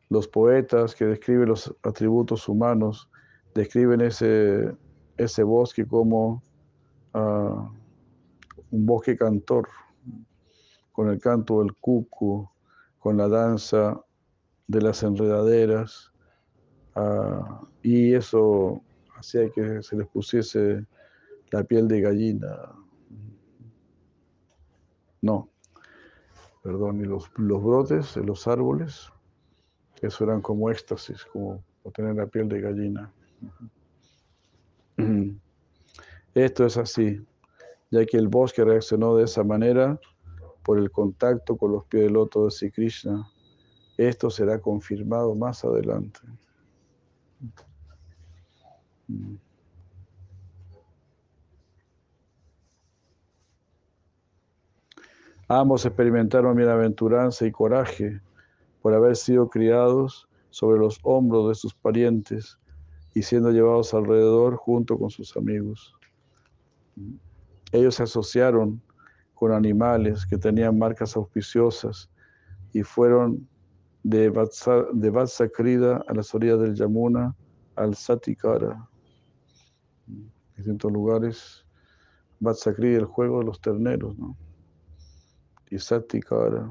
Los 0.10 0.28
poetas 0.28 0.96
que 0.96 1.06
describen 1.06 1.50
los 1.50 1.74
atributos 1.84 2.50
humanos 2.50 3.08
describen 3.54 4.02
ese, 4.02 4.76
ese 5.18 5.44
bosque 5.44 5.86
como 5.86 6.42
ah, 7.14 7.72
un 8.72 8.86
bosque 8.86 9.16
cantor, 9.16 9.70
con 10.92 11.10
el 11.10 11.20
canto 11.20 11.60
del 11.60 11.76
cucu, 11.76 12.50
con 12.98 13.18
la 13.18 13.28
danza 13.28 14.02
de 14.68 14.82
las 14.82 15.04
enredaderas, 15.04 16.12
ah, 16.96 17.62
y 17.84 18.16
eso 18.16 18.82
hacía 19.16 19.52
que 19.52 19.84
se 19.84 19.96
les 19.98 20.08
pusiese 20.08 20.88
la 21.52 21.64
piel 21.64 21.88
de 21.88 22.02
gallina. 22.02 22.76
No, 25.22 25.50
perdón, 26.64 27.02
y 27.02 27.06
los, 27.06 27.30
los 27.36 27.64
brotes 27.64 28.16
de 28.16 28.24
los 28.24 28.48
árboles, 28.48 29.10
eso 30.02 30.24
eran 30.24 30.42
como 30.42 30.70
éxtasis, 30.70 31.26
como 31.26 31.64
tener 31.94 32.16
la 32.16 32.28
piel 32.28 32.48
de 32.48 32.62
gallina. 32.62 33.12
Esto 36.34 36.66
es 36.66 36.78
así. 36.78 37.26
ya 37.92 38.06
que 38.06 38.18
el 38.18 38.28
bosque 38.28 38.64
reaccionó 38.64 39.16
de 39.16 39.26
esa 39.26 39.44
manera 39.44 40.00
por 40.64 40.78
el 40.78 40.92
contacto 40.92 41.58
con 41.58 41.72
los 41.72 41.86
pies 41.86 42.04
del 42.04 42.14
loto 42.14 42.46
de 42.46 42.52
Sri 42.52 42.72
Krishna. 42.72 43.28
Esto 43.98 44.30
será 44.30 44.62
confirmado 44.62 45.36
más 45.36 45.66
adelante. 45.66 46.20
Mm. 49.08 49.49
Ambos 55.52 55.84
experimentaron 55.84 56.56
bienaventuranza 56.56 57.44
y 57.44 57.52
coraje 57.52 58.22
por 58.84 58.94
haber 58.94 59.16
sido 59.16 59.50
criados 59.50 60.30
sobre 60.52 60.80
los 60.80 61.00
hombros 61.02 61.50
de 61.50 61.56
sus 61.56 61.74
parientes 61.74 62.60
y 63.16 63.24
siendo 63.24 63.50
llevados 63.50 63.96
alrededor 63.96 64.58
junto 64.58 64.96
con 65.00 65.10
sus 65.10 65.36
amigos. 65.36 65.96
Ellos 67.72 67.96
se 67.96 68.04
asociaron 68.04 68.80
con 69.34 69.52
animales 69.52 70.24
que 70.28 70.38
tenían 70.38 70.78
marcas 70.78 71.16
auspiciosas 71.16 72.12
y 72.72 72.84
fueron 72.84 73.48
de, 74.04 74.30
Vatsa, 74.30 74.86
de 74.94 75.10
a 76.08 76.14
las 76.14 76.36
orillas 76.36 76.60
del 76.60 76.76
Yamuna 76.76 77.36
al 77.76 77.96
Satikara. 77.96 78.88
En 80.08 80.32
distintos 80.58 80.92
lugares, 80.92 81.66
Vatsakrida, 82.40 83.00
el 83.00 83.06
juego 83.06 83.40
de 83.40 83.46
los 83.46 83.60
terneros, 83.60 84.16
¿no? 84.20 84.38
Y 85.70 85.78
Satikara. 85.78 86.70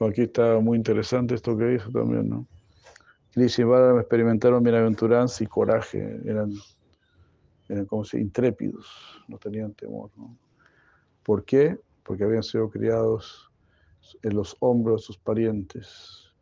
Aquí 0.00 0.22
está 0.22 0.58
muy 0.60 0.78
interesante 0.78 1.34
esto 1.34 1.56
que 1.56 1.74
hizo 1.74 1.90
también, 1.90 2.28
¿no? 2.28 2.46
Krishna 3.32 3.64
y 3.64 3.68
Balaram 3.68 3.98
experimentaron 3.98 4.62
bienaventuranza 4.62 5.44
y 5.44 5.46
coraje, 5.46 6.20
eran, 6.24 6.52
eran 7.68 7.86
como 7.86 8.04
si 8.04 8.16
intrépidos, 8.18 8.86
no 9.28 9.38
tenían 9.38 9.72
temor. 9.74 10.10
¿Por 11.22 11.44
qué? 11.44 11.78
Porque 12.02 12.24
habían 12.24 12.42
sido 12.42 12.68
criados 12.70 13.50
en 14.22 14.34
los 14.34 14.56
hombros 14.60 15.02
de 15.02 15.06
sus 15.06 15.18
parientes. 15.18 16.32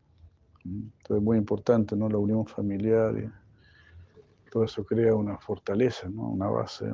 Entonces 0.64 1.16
es 1.16 1.22
muy 1.22 1.36
importante, 1.36 1.96
¿no? 1.96 2.08
La 2.08 2.18
unión 2.18 2.46
familiar 2.46 3.14
y 3.18 4.50
todo 4.50 4.64
eso 4.64 4.84
crea 4.84 5.14
una 5.14 5.36
fortaleza, 5.38 6.08
¿no? 6.08 6.30
Una 6.30 6.48
base. 6.48 6.86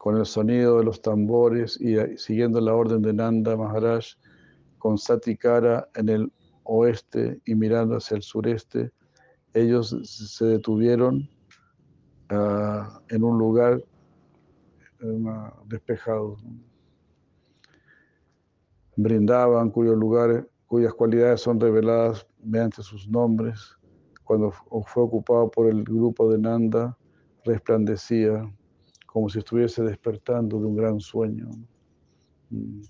Con 0.00 0.16
el 0.16 0.24
sonido 0.24 0.78
de 0.78 0.84
los 0.84 1.02
tambores 1.02 1.78
y 1.78 1.94
siguiendo 2.16 2.58
la 2.58 2.74
orden 2.74 3.02
de 3.02 3.12
Nanda 3.12 3.54
Maharaj, 3.54 4.06
con 4.78 4.96
Satikara 4.96 5.90
en 5.94 6.08
el 6.08 6.32
oeste 6.62 7.38
y 7.44 7.54
mirando 7.54 7.98
hacia 7.98 8.16
el 8.16 8.22
sureste, 8.22 8.92
ellos 9.52 9.94
se 10.04 10.44
detuvieron 10.46 11.28
uh, 12.32 12.98
en 13.10 13.22
un 13.22 13.38
lugar 13.38 13.84
despejado. 15.66 16.38
Brindaban 18.96 19.68
cuyos 19.68 19.98
lugares, 19.98 20.46
cuyas 20.66 20.94
cualidades 20.94 21.42
son 21.42 21.60
reveladas 21.60 22.26
mediante 22.42 22.82
sus 22.82 23.06
nombres. 23.06 23.76
Cuando 24.24 24.50
fue 24.50 25.02
ocupado 25.02 25.50
por 25.50 25.68
el 25.68 25.84
grupo 25.84 26.32
de 26.32 26.38
Nanda, 26.38 26.96
resplandecía 27.44 28.50
como 29.12 29.28
si 29.28 29.40
estuviese 29.40 29.82
despertando 29.82 30.60
de 30.60 30.66
un 30.66 30.76
gran 30.76 31.00
sueño. 31.00 31.50
Mm. 32.50 32.82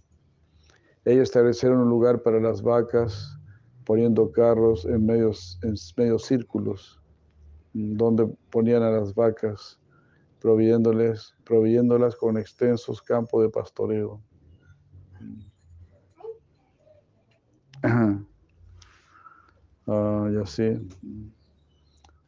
Ellos 1.06 1.22
establecieron 1.22 1.78
un 1.78 1.88
lugar 1.88 2.22
para 2.22 2.38
las 2.38 2.60
vacas, 2.60 3.38
poniendo 3.86 4.30
carros 4.30 4.84
en 4.84 5.06
medios, 5.06 5.58
en 5.62 5.74
medios 5.96 6.26
círculos, 6.26 7.00
donde 7.72 8.26
ponían 8.50 8.82
a 8.82 8.90
las 8.90 9.14
vacas, 9.14 9.80
proveyéndoles, 10.40 11.34
proveyéndolas 11.44 12.14
con 12.16 12.36
extensos 12.36 13.00
campos 13.00 13.42
de 13.42 13.48
pastoreo. 13.48 14.20
Ah, 19.92 20.28
y 20.32 20.36
así. 20.36 20.88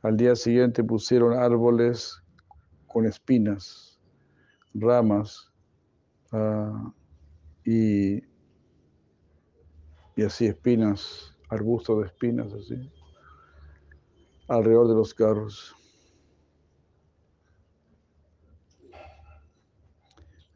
Al 0.02 0.16
día 0.16 0.34
siguiente 0.34 0.82
pusieron 0.82 1.34
árboles 1.34 2.21
con 2.92 3.06
espinas, 3.06 3.98
ramas 4.74 5.50
uh, 6.32 6.92
y, 7.64 8.16
y 10.16 10.22
así 10.24 10.46
espinas, 10.46 11.36
arbustos 11.48 12.00
de 12.00 12.06
espinas 12.06 12.52
así, 12.52 12.90
alrededor 14.48 14.88
de 14.88 14.94
los 14.94 15.14
carros. 15.14 15.74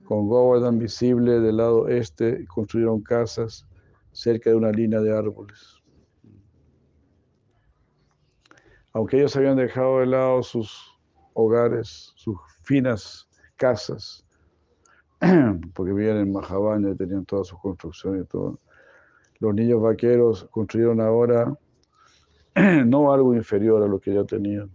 Con 0.04 0.28
Govardhan 0.28 0.78
visible 0.78 1.40
del 1.40 1.56
lado 1.56 1.88
este, 1.88 2.46
construyeron 2.46 3.02
casas 3.02 3.66
cerca 4.12 4.50
de 4.50 4.56
una 4.56 4.70
línea 4.70 5.00
de 5.00 5.16
árboles. 5.16 5.82
Aunque 8.92 9.18
ellos 9.18 9.36
habían 9.36 9.56
dejado 9.56 9.98
de 9.98 10.06
lado 10.06 10.42
sus 10.42 10.95
hogares, 11.36 12.12
sus 12.16 12.36
finas 12.62 13.28
casas, 13.56 14.26
porque 15.74 15.92
vivían 15.92 16.16
en 16.16 16.32
Mahabanya 16.32 16.90
y 16.90 16.96
tenían 16.96 17.24
todas 17.24 17.48
sus 17.48 17.60
construcciones 17.60 18.24
y 18.24 18.26
todo. 18.26 18.58
Los 19.38 19.54
niños 19.54 19.82
vaqueros 19.82 20.48
construyeron 20.50 21.00
ahora 21.00 21.54
no 22.86 23.12
algo 23.12 23.34
inferior 23.34 23.82
a 23.82 23.86
lo 23.86 24.00
que 24.00 24.14
ya 24.14 24.24
tenían. 24.24 24.70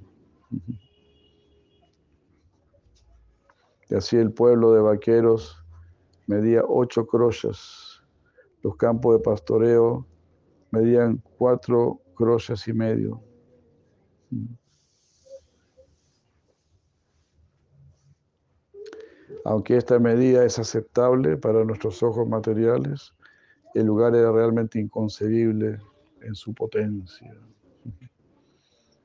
Y 3.90 3.96
así 3.96 4.18
el 4.18 4.32
pueblo 4.32 4.74
de 4.74 4.82
vaqueros 4.82 5.58
medía 6.28 6.62
ocho 6.68 7.08
crochas. 7.08 8.02
Los 8.62 8.76
campos 8.76 9.18
de 9.18 9.24
pastoreo 9.24 10.06
medían 10.70 11.24
cuatro 11.38 12.00
crochas 12.16 12.68
y 12.68 12.74
medio. 12.74 13.22
Aunque 19.46 19.78
esta 19.78 20.00
medida 20.00 20.46
es 20.46 20.60
aceptable 20.60 21.38
para 21.38 21.66
nuestros 21.66 22.04
ojos 22.04 22.28
materiales, 22.28 23.14
el 23.74 23.88
lugar 23.88 24.16
era 24.16 24.32
realmente 24.32 24.80
inconcebible 24.80 25.80
en 26.22 26.36
su 26.36 26.54
potencia. 26.54 27.36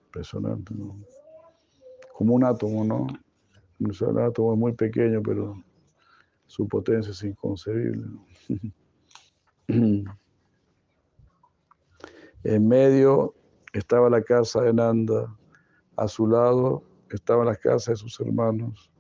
Impresionante, 0.06 0.74
¿no? 0.74 0.98
Como 2.12 2.34
un 2.34 2.44
átomo, 2.44 2.84
¿no? 2.84 3.06
Un 3.78 4.18
átomo 4.18 4.52
es 4.52 4.58
muy 4.58 4.72
pequeño, 4.72 5.22
pero 5.22 5.62
su 6.46 6.68
potencia 6.68 7.12
es 7.12 7.22
inconcebible. 7.22 8.06
en 9.68 10.08
medio 12.68 13.34
estaba 13.72 14.08
la 14.08 14.22
casa 14.22 14.62
de 14.62 14.72
Nanda, 14.72 15.36
a 15.96 16.08
su 16.08 16.26
lado 16.26 16.82
estaban 17.10 17.46
las 17.46 17.58
casas 17.58 17.86
de 17.86 17.96
sus 17.96 18.18
hermanos. 18.20 18.90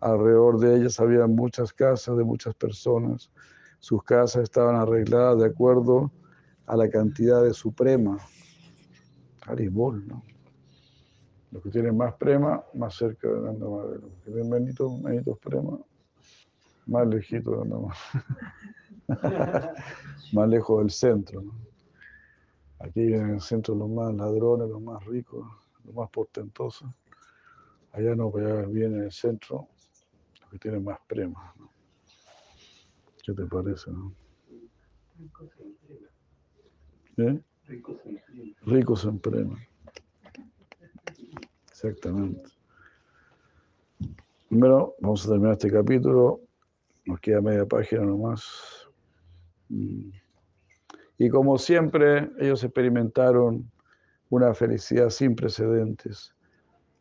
Alrededor 0.00 0.60
de 0.60 0.76
ellas 0.76 1.00
había 1.00 1.26
muchas 1.26 1.72
casas 1.72 2.16
de 2.16 2.24
muchas 2.24 2.54
personas. 2.54 3.30
Sus 3.80 4.02
casas 4.02 4.44
estaban 4.44 4.76
arregladas 4.76 5.40
de 5.40 5.46
acuerdo 5.46 6.12
a 6.66 6.76
la 6.76 6.88
cantidad 6.88 7.42
de 7.42 7.52
su 7.52 7.72
prema. 7.72 8.18
Haribol, 9.46 10.06
¿no? 10.06 10.22
Los 11.50 11.62
que 11.62 11.70
tienen 11.70 11.96
más 11.96 12.14
prema, 12.14 12.62
más 12.74 12.94
cerca 12.94 13.28
de 13.28 13.40
Nanda 13.40 13.68
Madre. 13.68 13.98
Los 14.00 14.12
que 14.12 14.30
tienen 14.30 14.50
menitos, 14.50 15.00
menitos 15.00 15.38
prema, 15.38 15.78
más 16.86 17.06
lejito 17.08 17.50
de 17.52 17.68
Nanda 17.68 17.94
más 20.32 20.48
lejos 20.48 20.80
del 20.80 20.90
centro. 20.90 21.40
¿no? 21.40 21.52
Aquí 22.80 23.00
en 23.00 23.30
el 23.30 23.40
centro 23.40 23.74
los 23.74 23.88
más 23.88 24.14
ladrones, 24.14 24.68
los 24.68 24.80
más 24.80 25.04
ricos, 25.06 25.44
los 25.84 25.94
más 25.94 26.10
portentosos. 26.10 26.88
Allá 27.92 28.14
no, 28.14 28.30
allá 28.36 28.66
viene 28.66 29.04
el 29.04 29.12
centro 29.12 29.68
que 30.50 30.58
tienen 30.58 30.84
más 30.84 30.98
prema. 31.06 31.54
¿no? 31.58 31.70
¿Qué 33.22 33.32
te 33.32 33.44
parece? 33.44 33.90
No? 33.90 34.12
¿Eh? 37.18 37.40
Ricos 38.62 39.04
en 39.04 39.18
prema. 39.18 39.58
Exactamente. 41.68 42.42
Bueno, 44.50 44.94
vamos 45.00 45.26
a 45.26 45.30
terminar 45.30 45.52
este 45.52 45.70
capítulo. 45.70 46.40
Nos 47.04 47.20
queda 47.20 47.40
media 47.40 47.66
página 47.66 48.04
nomás. 48.04 48.88
Y 49.68 51.28
como 51.28 51.58
siempre, 51.58 52.30
ellos 52.38 52.64
experimentaron 52.64 53.70
una 54.30 54.54
felicidad 54.54 55.10
sin 55.10 55.34
precedentes. 55.34 56.34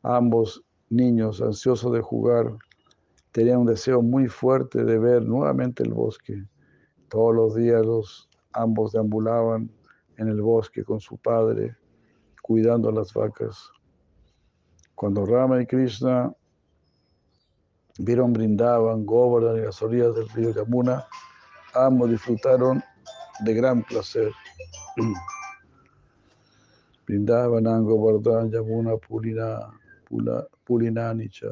Ambos 0.04 0.64
niños 0.90 1.42
ansiosos 1.42 1.94
de 1.94 2.02
jugar 2.02 2.58
tenía 3.38 3.60
un 3.60 3.68
deseo 3.68 4.02
muy 4.02 4.28
fuerte 4.28 4.84
de 4.84 4.98
ver 4.98 5.22
nuevamente 5.22 5.84
el 5.84 5.94
bosque. 5.94 6.44
Todos 7.08 7.36
los 7.36 7.54
días 7.54 7.86
los 7.86 8.28
ambos 8.52 8.94
deambulaban 8.94 9.70
en 10.18 10.28
el 10.28 10.42
bosque 10.42 10.84
con 10.84 11.00
su 11.00 11.18
padre, 11.18 11.76
cuidando 12.42 12.90
a 12.90 12.94
las 12.94 13.14
vacas. 13.14 13.70
Cuando 14.96 15.24
Rama 15.24 15.62
y 15.62 15.68
Krishna 15.68 16.34
vieron 18.00 18.34
brindaban 18.34 19.06
Govardhan 19.06 19.58
y 19.58 19.66
las 19.66 19.84
orillas 19.84 20.16
del 20.16 20.28
río 20.30 20.50
Yamuna, 20.50 21.06
ambos 21.76 22.10
disfrutaron 22.10 22.82
de 23.42 23.54
gran 23.54 23.84
placer. 23.84 24.32
Brindavan, 27.06 27.86
Govardhan, 27.86 28.50
Yamuna, 28.50 28.98
Pulina, 28.98 29.60
Pula, 30.10 30.48
Pulinanicha, 30.64 31.50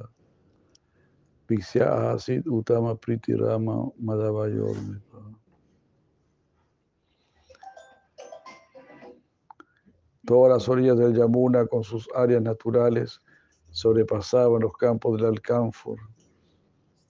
Asit, 1.49 2.45
Utama 2.47 2.95
Priti 2.95 3.33
Rama. 3.35 3.91
Todas 10.25 10.53
las 10.53 10.69
orillas 10.69 10.97
del 10.97 11.15
Yamuna 11.15 11.67
con 11.67 11.83
sus 11.83 12.09
áreas 12.15 12.41
naturales 12.41 13.21
sobrepasaban 13.69 14.61
los 14.61 14.73
campos 14.73 15.17
del 15.17 15.27
Alcánfor. 15.27 15.99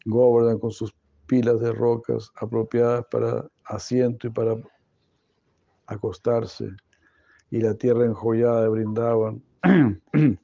Govardhan 0.05 0.59
con 0.59 0.71
sus 0.71 0.93
pilas 1.25 1.59
de 1.61 1.71
rocas 1.71 2.31
apropiadas 2.35 3.05
para 3.09 3.47
asiento 3.63 4.27
y 4.27 4.29
para 4.29 4.55
acostarse, 5.87 6.69
y 7.51 7.61
la 7.61 7.73
tierra 7.75 8.05
enjollada 8.05 8.67
Brindaban 8.67 9.41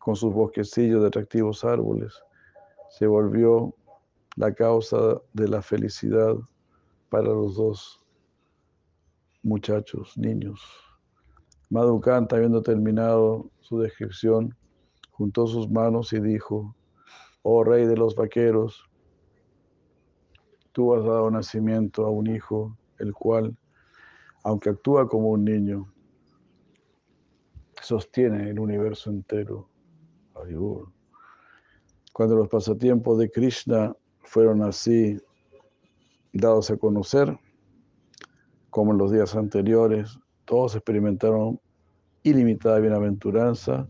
con 0.00 0.16
sus 0.16 0.32
bosquecillos 0.32 1.02
de 1.02 1.08
atractivos 1.08 1.64
árboles, 1.64 2.20
se 2.90 3.06
volvió 3.06 3.74
la 4.36 4.52
causa 4.52 5.20
de 5.32 5.48
la 5.48 5.62
felicidad 5.62 6.34
para 7.08 7.24
los 7.24 7.56
dos 7.56 8.00
muchachos, 9.42 10.16
niños. 10.18 10.60
Madhukanta, 11.70 12.36
habiendo 12.36 12.62
terminado 12.62 13.50
su 13.60 13.78
descripción, 13.78 14.54
juntó 15.12 15.46
sus 15.46 15.70
manos 15.70 16.12
y 16.12 16.20
dijo, 16.20 16.74
oh 17.42 17.64
rey 17.64 17.86
de 17.86 17.96
los 17.96 18.14
vaqueros, 18.14 18.84
tú 20.72 20.94
has 20.94 21.04
dado 21.04 21.30
nacimiento 21.30 22.04
a 22.04 22.10
un 22.10 22.26
hijo, 22.26 22.76
el 22.98 23.12
cual, 23.12 23.56
aunque 24.42 24.70
actúa 24.70 25.08
como 25.08 25.30
un 25.30 25.44
niño, 25.44 25.92
sostiene 27.80 28.50
el 28.50 28.58
universo 28.58 29.10
entero. 29.10 29.68
Haribol. 30.34 30.92
Cuando 32.12 32.36
los 32.36 32.48
pasatiempos 32.48 33.18
de 33.18 33.30
Krishna 33.30 33.94
fueron 34.24 34.62
así 34.62 35.18
dados 36.32 36.70
a 36.70 36.76
conocer, 36.76 37.38
como 38.70 38.92
en 38.92 38.98
los 38.98 39.10
días 39.12 39.34
anteriores, 39.34 40.18
todos 40.44 40.74
experimentaron 40.74 41.60
ilimitada 42.22 42.78
bienaventuranza 42.78 43.88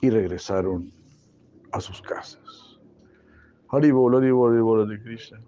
y 0.00 0.10
regresaron 0.10 0.92
a 1.72 1.80
sus 1.80 2.00
casas. 2.00 2.78
Haribol, 3.68 4.16
Haribol, 4.16 4.52
Haribol 4.52 4.88
de 4.88 5.02
Krishna. 5.02 5.40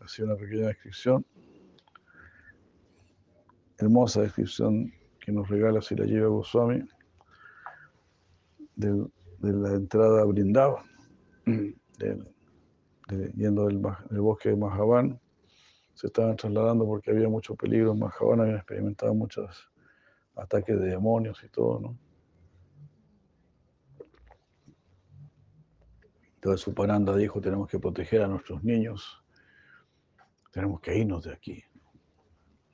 Así 0.00 0.22
una 0.22 0.36
pequeña 0.36 0.68
descripción. 0.68 1.24
Hermosa 3.78 4.22
descripción 4.22 4.92
que 5.20 5.32
nos 5.32 5.48
regala 5.48 5.82
si 5.82 5.94
la 5.94 6.04
lleva 6.04 6.28
Goswami 6.28 6.82
de, 8.76 9.08
la 9.40 9.74
entrada 9.74 10.22
a 10.22 10.24
Brindava, 10.24 10.84
yendo 13.36 13.66
del, 13.66 13.82
del, 13.82 14.20
bosque 14.20 14.50
de 14.50 14.56
Mahavan. 14.56 15.20
Se 15.94 16.06
estaban 16.06 16.36
trasladando 16.36 16.86
porque 16.86 17.10
había 17.10 17.28
mucho 17.28 17.56
peligro 17.56 17.92
en 17.92 17.98
Mahavan, 17.98 18.40
habían 18.40 18.56
experimentado 18.56 19.14
muchos 19.14 19.70
ataques 20.36 20.78
de 20.78 20.90
demonios 20.90 21.42
y 21.42 21.48
todo, 21.48 21.80
¿no? 21.80 21.98
Entonces 26.36 26.60
Suparanda 26.60 27.16
dijo, 27.16 27.40
tenemos 27.40 27.68
que 27.68 27.80
proteger 27.80 28.22
a 28.22 28.28
nuestros 28.28 28.62
niños, 28.62 29.20
tenemos 30.52 30.80
que 30.80 30.96
irnos 30.96 31.24
de 31.24 31.32
aquí. 31.32 31.64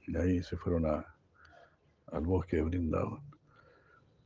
Y 0.07 0.17
ahí 0.19 0.43
se 0.43 0.59
fueron 0.59 0.85
al 0.85 2.21
bosque 2.21 2.57
de 2.57 2.63
Brindavan. 2.63 3.23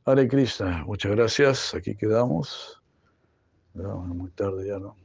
Hare 0.03 0.27
Krishna, 0.27 0.83
muchas 0.85 1.13
gracias, 1.13 1.73
aquí 1.73 1.95
quedamos. 1.95 2.78
Quedamos 3.73 4.07
muy 4.07 4.31
tarde 4.31 4.67
ya, 4.67 4.79
¿no? 4.79 4.95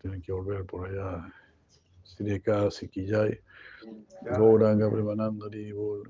Tienen 0.00 0.20
que 0.22 0.32
volver 0.32 0.64
por 0.64 0.88
allá. 0.88 1.32
Sirika, 2.02 2.70
Sikijay, 2.70 3.40
Gauranga, 4.22 4.90
Premanandari, 4.90 5.72
Bol, 5.72 6.08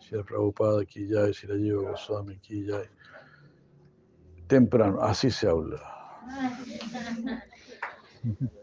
Shira 0.00 0.22
Prabhupada, 0.22 0.84
Kijay, 0.84 1.32
Shirajiva 1.32 1.90
Goswami, 1.90 2.38
Kijay. 2.38 2.88
Temprano, 4.48 5.00
así 5.00 5.30
se 5.30 5.48
habla. 5.48 5.80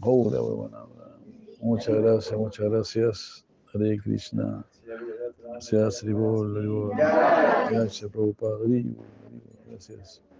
Gaura, 0.00 0.38
Premananda. 0.38 1.18
Muchas 1.60 1.94
gracias, 1.94 2.38
muchas 2.38 2.70
gracias. 2.70 3.46
Hare 3.72 3.98
Krishna. 3.98 4.64
Gracias, 5.44 6.02
Ribol, 6.02 6.54
Ribol. 6.60 6.90
Gracias, 6.96 8.10
Prabhupada. 8.10 8.58
Gracias. 9.88 10.31